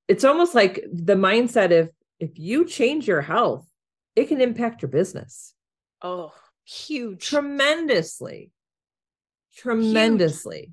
it's 0.08 0.24
almost 0.24 0.54
like 0.54 0.84
the 0.92 1.14
mindset 1.14 1.78
of 1.78 1.90
if 2.18 2.38
you 2.38 2.64
change 2.64 3.06
your 3.08 3.20
health, 3.20 3.66
it 4.16 4.26
can 4.26 4.40
impact 4.40 4.82
your 4.82 4.90
business. 4.90 5.54
Oh, 6.02 6.32
huge. 6.64 7.26
Tremendously. 7.26 8.50
Tremendously. 9.56 10.58
Huge. 10.58 10.70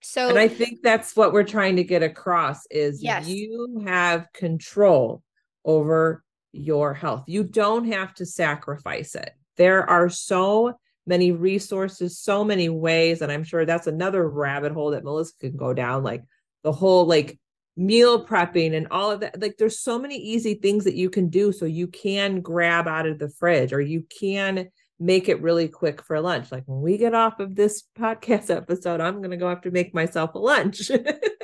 So 0.00 0.28
and 0.28 0.38
I 0.38 0.48
think 0.48 0.80
that's 0.82 1.16
what 1.16 1.32
we're 1.32 1.44
trying 1.44 1.76
to 1.76 1.84
get 1.84 2.02
across 2.02 2.66
is 2.70 3.02
yes. 3.02 3.26
you 3.26 3.82
have 3.86 4.32
control 4.32 5.22
over 5.64 6.22
your 6.52 6.94
health. 6.94 7.24
You 7.26 7.44
don't 7.44 7.90
have 7.90 8.14
to 8.14 8.26
sacrifice 8.26 9.14
it. 9.14 9.32
There 9.56 9.88
are 9.90 10.08
so 10.08 10.78
many 11.06 11.32
resources, 11.32 12.18
so 12.18 12.44
many 12.44 12.68
ways. 12.68 13.22
And 13.22 13.32
I'm 13.32 13.42
sure 13.42 13.66
that's 13.66 13.86
another 13.86 14.28
rabbit 14.28 14.72
hole 14.72 14.92
that 14.92 15.04
Melissa 15.04 15.32
can 15.40 15.56
go 15.56 15.74
down, 15.74 16.04
like 16.04 16.22
the 16.62 16.72
whole 16.72 17.06
like 17.06 17.38
meal 17.78 18.24
prepping 18.26 18.74
and 18.74 18.88
all 18.90 19.10
of 19.10 19.20
that. 19.20 19.40
Like 19.40 19.56
there's 19.56 19.80
so 19.80 19.98
many 19.98 20.16
easy 20.16 20.54
things 20.54 20.84
that 20.84 20.94
you 20.94 21.08
can 21.08 21.28
do 21.28 21.52
so 21.52 21.64
you 21.64 21.86
can 21.86 22.40
grab 22.40 22.86
out 22.86 23.06
of 23.06 23.18
the 23.18 23.30
fridge 23.30 23.72
or 23.72 23.80
you 23.80 24.04
can 24.18 24.68
make 25.00 25.28
it 25.28 25.40
really 25.40 25.68
quick 25.68 26.02
for 26.02 26.20
lunch. 26.20 26.50
Like 26.50 26.64
when 26.66 26.80
we 26.80 26.98
get 26.98 27.14
off 27.14 27.40
of 27.40 27.54
this 27.54 27.84
podcast 27.98 28.54
episode, 28.54 29.00
I'm 29.00 29.18
going 29.18 29.30
to 29.30 29.36
go 29.36 29.48
have 29.48 29.62
to 29.62 29.70
make 29.70 29.94
myself 29.94 30.34
a 30.34 30.38
lunch. 30.38 30.90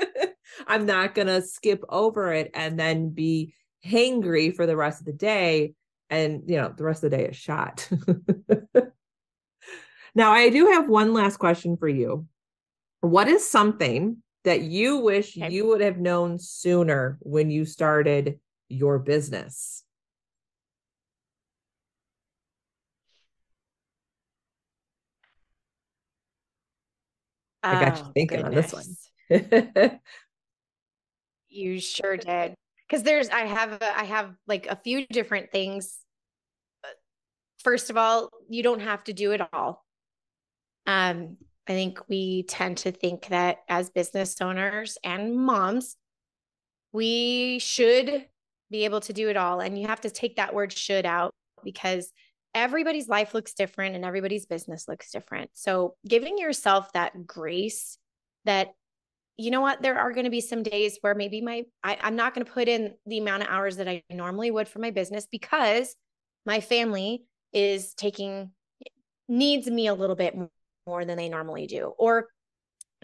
I'm 0.67 0.87
not 0.87 1.15
going 1.15 1.29
to 1.29 1.43
skip 1.43 1.83
over 1.89 2.33
it 2.33 2.51
and 2.53 2.79
then 2.79 3.11
be 3.11 3.55
hangry 3.87 4.55
for 4.55 4.67
the 4.67 4.77
rest 4.77 5.01
of 5.01 5.07
the 5.07 5.13
day. 5.13 5.75
And, 6.11 6.43
you 6.47 6.57
know, 6.57 6.73
the 6.77 6.85
rest 6.85 7.03
of 7.03 7.11
the 7.11 7.17
day 7.17 7.27
is 7.27 7.37
shot. 7.37 7.89
Now, 10.15 10.33
I 10.33 10.49
do 10.49 10.67
have 10.67 10.89
one 10.89 11.13
last 11.13 11.39
question 11.39 11.77
for 11.77 11.89
you. 11.89 12.27
What 13.01 13.29
is 13.29 13.49
something 13.49 14.23
that 14.45 14.61
you 14.63 14.99
wish 14.99 15.37
okay. 15.37 15.53
you 15.53 15.67
would 15.67 15.81
have 15.81 15.99
known 15.99 16.39
sooner 16.39 17.19
when 17.21 17.51
you 17.51 17.65
started 17.65 18.39
your 18.69 18.99
business? 18.99 19.83
I 27.63 27.83
got 27.83 27.99
you 27.99 28.05
oh, 28.07 28.11
thinking 28.13 28.43
goodness. 28.43 28.75
on 28.75 28.81
this 29.31 29.59
one. 29.81 30.01
you 31.49 31.81
sure 31.81 32.19
did. 32.19 32.55
Because 32.87 33.03
there's, 33.03 33.31
I 33.31 33.47
have, 33.47 33.79
I 33.81 34.05
have 34.05 34.35
like 34.47 34.67
a 34.67 34.77
few 34.77 35.07
different 35.07 35.51
things. 35.51 35.97
First 37.63 37.89
of 37.89 37.97
all, 37.97 38.29
you 38.51 38.63
don't 38.63 38.81
have 38.81 39.05
to 39.05 39.15
do 39.15 39.33
it 39.33 39.41
all. 39.55 39.83
Um, 40.87 41.39
I 41.67 41.73
think 41.73 42.01
we 42.09 42.43
tend 42.45 42.79
to 42.79 42.93
think 42.93 43.29
that 43.29 43.59
as 43.69 43.91
business 43.91 44.41
owners 44.41 44.99
and 45.03 45.37
moms, 45.37 45.97
we 46.93 47.59
should 47.59 48.27
be 48.71 48.85
able 48.85 49.01
to 49.01 49.13
do 49.13 49.29
it 49.29 49.37
all. 49.37 49.61
And 49.61 49.81
you 49.81 49.87
have 49.87 50.03
to 50.03 50.11
take 50.11 50.37
that 50.37 50.55
word 50.55 50.73
should 50.73 51.07
out 51.07 51.35
because 51.63 52.13
everybody's 52.55 53.09
life 53.09 53.35
looks 53.35 53.55
different 53.55 53.97
and 53.97 54.05
everybody's 54.05 54.47
business 54.47 54.87
looks 54.89 55.11
different. 55.11 55.51
So 55.55 55.97
giving 56.07 56.39
yourself 56.39 56.93
that 56.93 57.27
grace 57.27 57.99
that, 58.45 58.69
you 59.37 59.51
know 59.51 59.61
what, 59.61 59.83
there 59.83 59.99
are 59.99 60.13
going 60.13 60.25
to 60.25 60.31
be 60.31 60.41
some 60.41 60.63
days 60.63 60.99
where 61.01 61.15
maybe 61.15 61.41
my, 61.41 61.65
I, 61.83 61.99
I'm 62.01 62.15
not 62.15 62.35
going 62.35 62.47
to 62.47 62.53
put 62.53 62.69
in 62.69 62.95
the 63.07 63.19
amount 63.19 63.43
of 63.43 63.49
hours 63.49 63.77
that 63.77 63.89
I 63.89 64.03
normally 64.11 64.51
would 64.51 64.69
for 64.69 64.79
my 64.79 64.91
business 64.91 65.27
because 65.31 65.97
my 66.47 66.61
family 66.61 67.25
is 67.53 67.95
taking 67.95 68.51
needs 69.29 69.67
me 69.69 69.87
a 69.87 69.95
little 69.95 70.17
bit 70.17 70.35
more 70.87 71.05
than 71.05 71.17
they 71.17 71.29
normally 71.29 71.67
do 71.67 71.93
or 71.99 72.29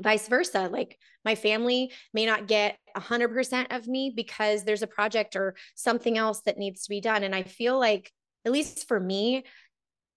vice 0.01 0.29
versa 0.29 0.69
like 0.73 0.99
my 1.25 1.35
family 1.35 1.93
may 2.15 2.27
not 2.27 2.47
get 2.47 2.79
100% 2.97 3.67
of 3.77 3.87
me 3.87 4.13
because 4.15 4.65
there's 4.65 4.83
a 4.83 4.87
project 4.87 5.37
or 5.37 5.55
something 5.75 6.17
else 6.17 6.41
that 6.43 6.59
needs 6.59 6.85
to 6.85 6.91
be 6.91 7.01
done. 7.01 7.23
And 7.23 7.35
i 7.35 7.43
feel 7.43 7.79
like 7.79 8.11
at 8.45 8.53
least 8.53 8.89
for 8.89 8.99
me 8.99 9.45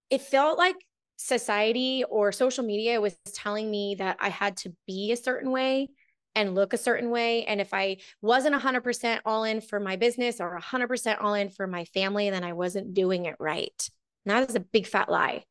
it 0.09 0.21
felt 0.21 0.57
like 0.57 0.75
society 1.17 2.03
or 2.09 2.31
social 2.31 2.63
media 2.63 2.99
was 2.99 3.15
telling 3.33 3.69
me 3.69 3.95
that 3.97 4.17
i 4.19 4.29
had 4.29 4.57
to 4.57 4.73
be 4.87 5.11
a 5.11 5.17
certain 5.17 5.51
way 5.51 5.89
and 6.35 6.55
look 6.55 6.73
a 6.73 6.77
certain 6.77 7.11
way. 7.11 7.45
And 7.45 7.61
if 7.61 7.73
i 7.73 7.97
wasn't 8.21 8.55
100% 8.55 9.19
all 9.25 9.43
in 9.43 9.61
for 9.61 9.79
my 9.79 9.95
business 9.97 10.39
or 10.39 10.59
100% 10.59 11.17
all 11.21 11.33
in 11.33 11.49
for 11.49 11.67
my 11.67 11.85
family 11.85 12.29
then 12.29 12.43
i 12.43 12.53
wasn't 12.53 12.93
doing 12.93 13.25
it 13.25 13.35
right. 13.39 13.89
And 14.25 14.33
that 14.33 14.49
is 14.49 14.55
a 14.55 14.61
big 14.61 14.87
fat 14.87 15.09
lie. 15.09 15.43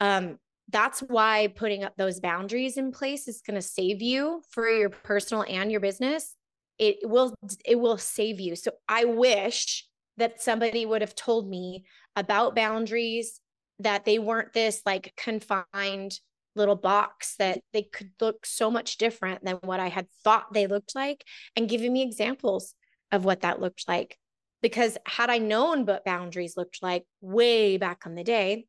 Um 0.00 0.38
that's 0.70 1.00
why 1.00 1.52
putting 1.54 1.84
up 1.84 1.94
those 1.96 2.20
boundaries 2.20 2.76
in 2.76 2.90
place 2.90 3.28
is 3.28 3.42
going 3.46 3.56
to 3.56 3.62
save 3.62 4.00
you 4.00 4.42
for 4.50 4.68
your 4.68 4.90
personal 4.90 5.44
and 5.48 5.70
your 5.70 5.80
business. 5.80 6.34
It 6.78 6.96
will 7.02 7.34
it 7.64 7.78
will 7.78 7.98
save 7.98 8.40
you. 8.40 8.56
So 8.56 8.72
i 8.88 9.04
wish 9.04 9.86
that 10.16 10.42
somebody 10.42 10.86
would 10.86 11.00
have 11.00 11.14
told 11.14 11.48
me 11.48 11.84
about 12.16 12.54
boundaries 12.54 13.40
that 13.80 14.04
they 14.04 14.18
weren't 14.18 14.52
this 14.52 14.80
like 14.86 15.12
confined 15.16 16.18
little 16.56 16.76
box 16.76 17.34
that 17.38 17.60
they 17.72 17.82
could 17.82 18.10
look 18.20 18.46
so 18.46 18.70
much 18.70 18.96
different 18.96 19.44
than 19.44 19.56
what 19.64 19.80
i 19.80 19.88
had 19.88 20.06
thought 20.22 20.52
they 20.52 20.68
looked 20.68 20.94
like 20.94 21.24
and 21.56 21.68
giving 21.68 21.92
me 21.92 22.02
examples 22.02 22.74
of 23.10 23.24
what 23.24 23.40
that 23.40 23.60
looked 23.60 23.86
like. 23.86 24.16
Because 24.62 24.96
had 25.06 25.30
i 25.30 25.38
known 25.38 25.84
what 25.84 26.04
boundaries 26.04 26.56
looked 26.56 26.78
like 26.82 27.04
way 27.20 27.76
back 27.76 28.04
in 28.06 28.14
the 28.14 28.24
day 28.24 28.66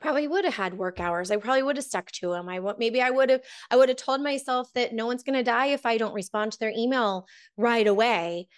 probably 0.00 0.28
would 0.28 0.44
have 0.44 0.54
had 0.54 0.78
work 0.78 1.00
hours. 1.00 1.30
I 1.30 1.36
probably 1.36 1.62
would 1.62 1.76
have 1.76 1.84
stuck 1.84 2.10
to 2.12 2.30
them. 2.30 2.48
I 2.48 2.58
would 2.58 2.78
maybe 2.78 3.00
I 3.00 3.10
would 3.10 3.30
have 3.30 3.42
I 3.70 3.76
would 3.76 3.88
have 3.88 3.98
told 3.98 4.22
myself 4.22 4.72
that 4.74 4.92
no 4.92 5.06
one's 5.06 5.22
going 5.22 5.38
to 5.38 5.42
die 5.42 5.66
if 5.66 5.86
I 5.86 5.98
don't 5.98 6.14
respond 6.14 6.52
to 6.52 6.58
their 6.58 6.72
email 6.76 7.26
right 7.56 7.86
away. 7.86 8.48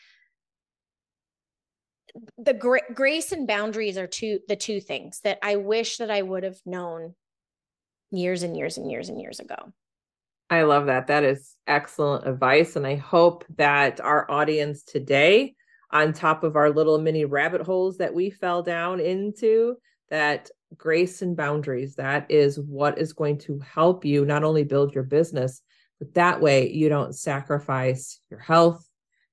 The 2.39 2.55
gra- 2.55 2.93
grace 2.93 3.33
and 3.33 3.47
boundaries 3.47 3.97
are 3.97 4.07
two 4.07 4.41
the 4.49 4.57
two 4.57 4.81
things 4.81 5.21
that 5.25 5.39
I 5.43 5.57
wish 5.57 5.99
that 5.99 6.11
I 6.11 6.23
would 6.23 6.43
have 6.43 6.59
known 6.67 7.15
years 8.11 8.43
and 8.43 8.57
years 8.57 8.77
and 8.77 8.91
years 8.91 9.09
and 9.09 9.21
years 9.21 9.41
ago. 9.41 9.73
I 10.51 10.63
love 10.63 10.87
that. 10.87 11.07
That 11.07 11.23
is 11.23 11.55
excellent 11.67 12.27
advice 12.27 12.77
and 12.77 12.87
I 12.87 12.97
hope 12.97 13.45
that 13.57 14.01
our 14.01 14.29
audience 14.31 14.83
today 14.83 15.55
on 15.93 16.13
top 16.13 16.45
of 16.45 16.57
our 16.57 16.71
little 16.71 16.99
mini 16.99 17.25
rabbit 17.25 17.63
holes 17.63 17.99
that 17.99 18.15
we 18.15 18.31
fell 18.31 18.63
down 18.63 19.01
into 19.01 19.77
that 20.09 20.51
grace 20.77 21.23
and 21.23 21.37
boundaries. 21.37 21.97
That 21.97 22.31
is 22.31 22.59
what 22.59 22.99
is 22.99 23.13
going 23.13 23.39
to 23.39 23.59
help 23.61 24.05
you 24.05 24.25
not 24.25 24.45
only 24.45 24.65
build 24.65 24.95
your 24.95 25.05
business 25.05 25.63
but 26.01 26.15
that 26.15 26.41
way 26.41 26.71
you 26.71 26.89
don't 26.89 27.15
sacrifice 27.15 28.21
your 28.31 28.41
health 28.41 28.85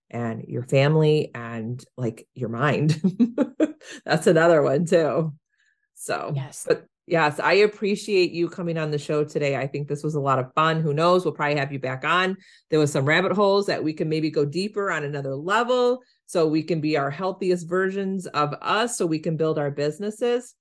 and 0.09 0.43
your 0.47 0.63
family 0.63 1.31
and 1.33 1.83
like 1.97 2.27
your 2.35 2.49
mind. 2.49 3.01
That's 4.05 4.27
another 4.27 4.61
one 4.61 4.85
too. 4.85 5.33
So 5.95 6.33
yes. 6.35 6.65
but 6.67 6.85
yes 7.07 7.39
i 7.39 7.53
appreciate 7.53 8.31
you 8.31 8.49
coming 8.49 8.77
on 8.77 8.91
the 8.91 8.97
show 8.99 9.23
today. 9.23 9.55
I 9.55 9.65
think 9.65 9.87
this 9.87 10.03
was 10.03 10.15
a 10.15 10.19
lot 10.19 10.39
of 10.39 10.53
fun. 10.53 10.81
Who 10.81 10.93
knows? 10.93 11.23
We'll 11.23 11.33
probably 11.33 11.57
have 11.57 11.71
you 11.71 11.79
back 11.79 12.03
on. 12.03 12.35
There 12.69 12.79
was 12.79 12.91
some 12.91 13.05
rabbit 13.05 13.31
holes 13.31 13.65
that 13.67 13.83
we 13.83 13.93
can 13.93 14.09
maybe 14.09 14.29
go 14.29 14.45
deeper 14.45 14.91
on 14.91 15.05
another 15.05 15.35
level 15.35 16.01
so 16.25 16.47
we 16.47 16.63
can 16.63 16.81
be 16.81 16.97
our 16.97 17.09
healthiest 17.09 17.67
versions 17.67 18.27
of 18.27 18.53
us 18.61 18.97
so 18.97 19.05
we 19.05 19.19
can 19.19 19.37
build 19.37 19.57
our 19.57 19.71
businesses 19.71 20.53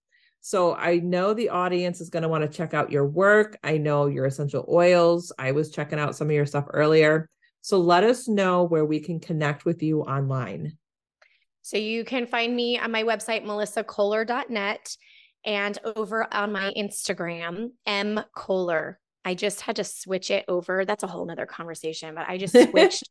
so 0.47 0.77
I 0.77 1.01
know 1.01 1.35
the 1.35 1.49
audience 1.49 2.01
is 2.01 2.09
going 2.09 2.23
to 2.23 2.29
want 2.29 2.45
to 2.45 2.57
check 2.57 2.73
out 2.73 2.93
your 2.93 3.05
work. 3.05 3.59
I 3.65 3.79
know 3.79 4.07
your 4.07 4.27
essential 4.27 4.65
oils. 4.69 5.33
I 5.41 5.51
was 5.51 5.73
checking 5.73 5.99
out 5.99 6.15
some 6.15 6.29
of 6.29 6.35
your 6.35 6.47
stuff 6.47 6.67
earlier. 6.73 7.29
So 7.63 7.81
let 7.81 8.05
us 8.05 8.29
know 8.29 8.63
where 8.63 8.85
we 8.85 9.01
can 9.01 9.19
connect 9.19 9.65
with 9.65 9.83
you 9.83 10.03
online. 10.03 10.79
So 11.63 11.79
you 11.79 12.05
can 12.05 12.29
find 12.29 12.55
me 12.55 12.79
on 12.79 12.93
my 12.93 13.03
website, 13.03 13.45
melissakohler.net, 13.45 14.97
and 15.45 15.79
over 15.85 16.33
on 16.33 16.53
my 16.53 16.73
Instagram, 16.77 17.71
M 17.85 18.21
Kohler. 18.33 19.01
I 19.25 19.35
just 19.35 19.63
had 19.63 19.75
to 19.75 19.85
switch 19.85 20.31
it 20.31 20.45
over. 20.47 20.85
That's 20.85 21.03
a 21.03 21.09
whole 21.09 21.27
nother 21.27 21.47
conversation, 21.47 22.15
but 22.15 22.29
I 22.29 22.39
just 22.39 22.55
switched 22.71 23.11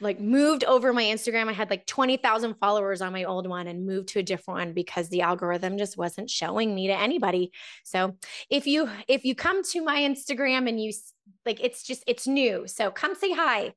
like 0.00 0.20
moved 0.20 0.64
over 0.64 0.92
my 0.92 1.04
Instagram. 1.04 1.48
I 1.48 1.52
had 1.52 1.70
like 1.70 1.86
20,000 1.86 2.54
followers 2.54 3.00
on 3.00 3.12
my 3.12 3.24
old 3.24 3.46
one 3.48 3.66
and 3.66 3.86
moved 3.86 4.08
to 4.10 4.20
a 4.20 4.22
different 4.22 4.58
one 4.58 4.72
because 4.72 5.08
the 5.08 5.22
algorithm 5.22 5.78
just 5.78 5.96
wasn't 5.96 6.30
showing 6.30 6.74
me 6.74 6.86
to 6.88 6.98
anybody. 6.98 7.52
So 7.84 8.16
if 8.50 8.66
you 8.66 8.88
if 9.08 9.24
you 9.24 9.34
come 9.34 9.62
to 9.64 9.82
my 9.82 10.00
Instagram 10.00 10.68
and 10.68 10.82
you 10.82 10.92
like 11.44 11.62
it's 11.62 11.82
just 11.82 12.04
it's 12.06 12.26
new. 12.26 12.66
So 12.66 12.90
come 12.90 13.14
say 13.14 13.32
hi. 13.32 13.74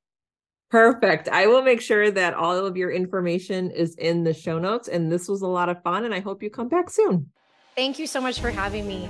Perfect. 0.70 1.28
I 1.28 1.48
will 1.48 1.64
make 1.64 1.82
sure 1.82 2.12
that 2.12 2.34
all 2.34 2.66
of 2.66 2.78
your 2.78 2.92
information 2.92 3.72
is 3.72 3.96
in 3.96 4.24
the 4.24 4.34
show 4.34 4.58
notes 4.58 4.88
and 4.88 5.12
this 5.12 5.28
was 5.28 5.42
a 5.42 5.48
lot 5.48 5.68
of 5.68 5.84
fun 5.84 6.06
and 6.06 6.14
I 6.14 6.20
hope 6.20 6.42
you 6.42 6.50
come 6.50 6.70
back 6.70 6.90
soon. 6.90 7.30
Thank 7.76 8.00
you 8.00 8.08
so 8.08 8.22
much 8.22 8.40
for 8.40 8.52
having 8.52 8.88
me. 8.88 9.10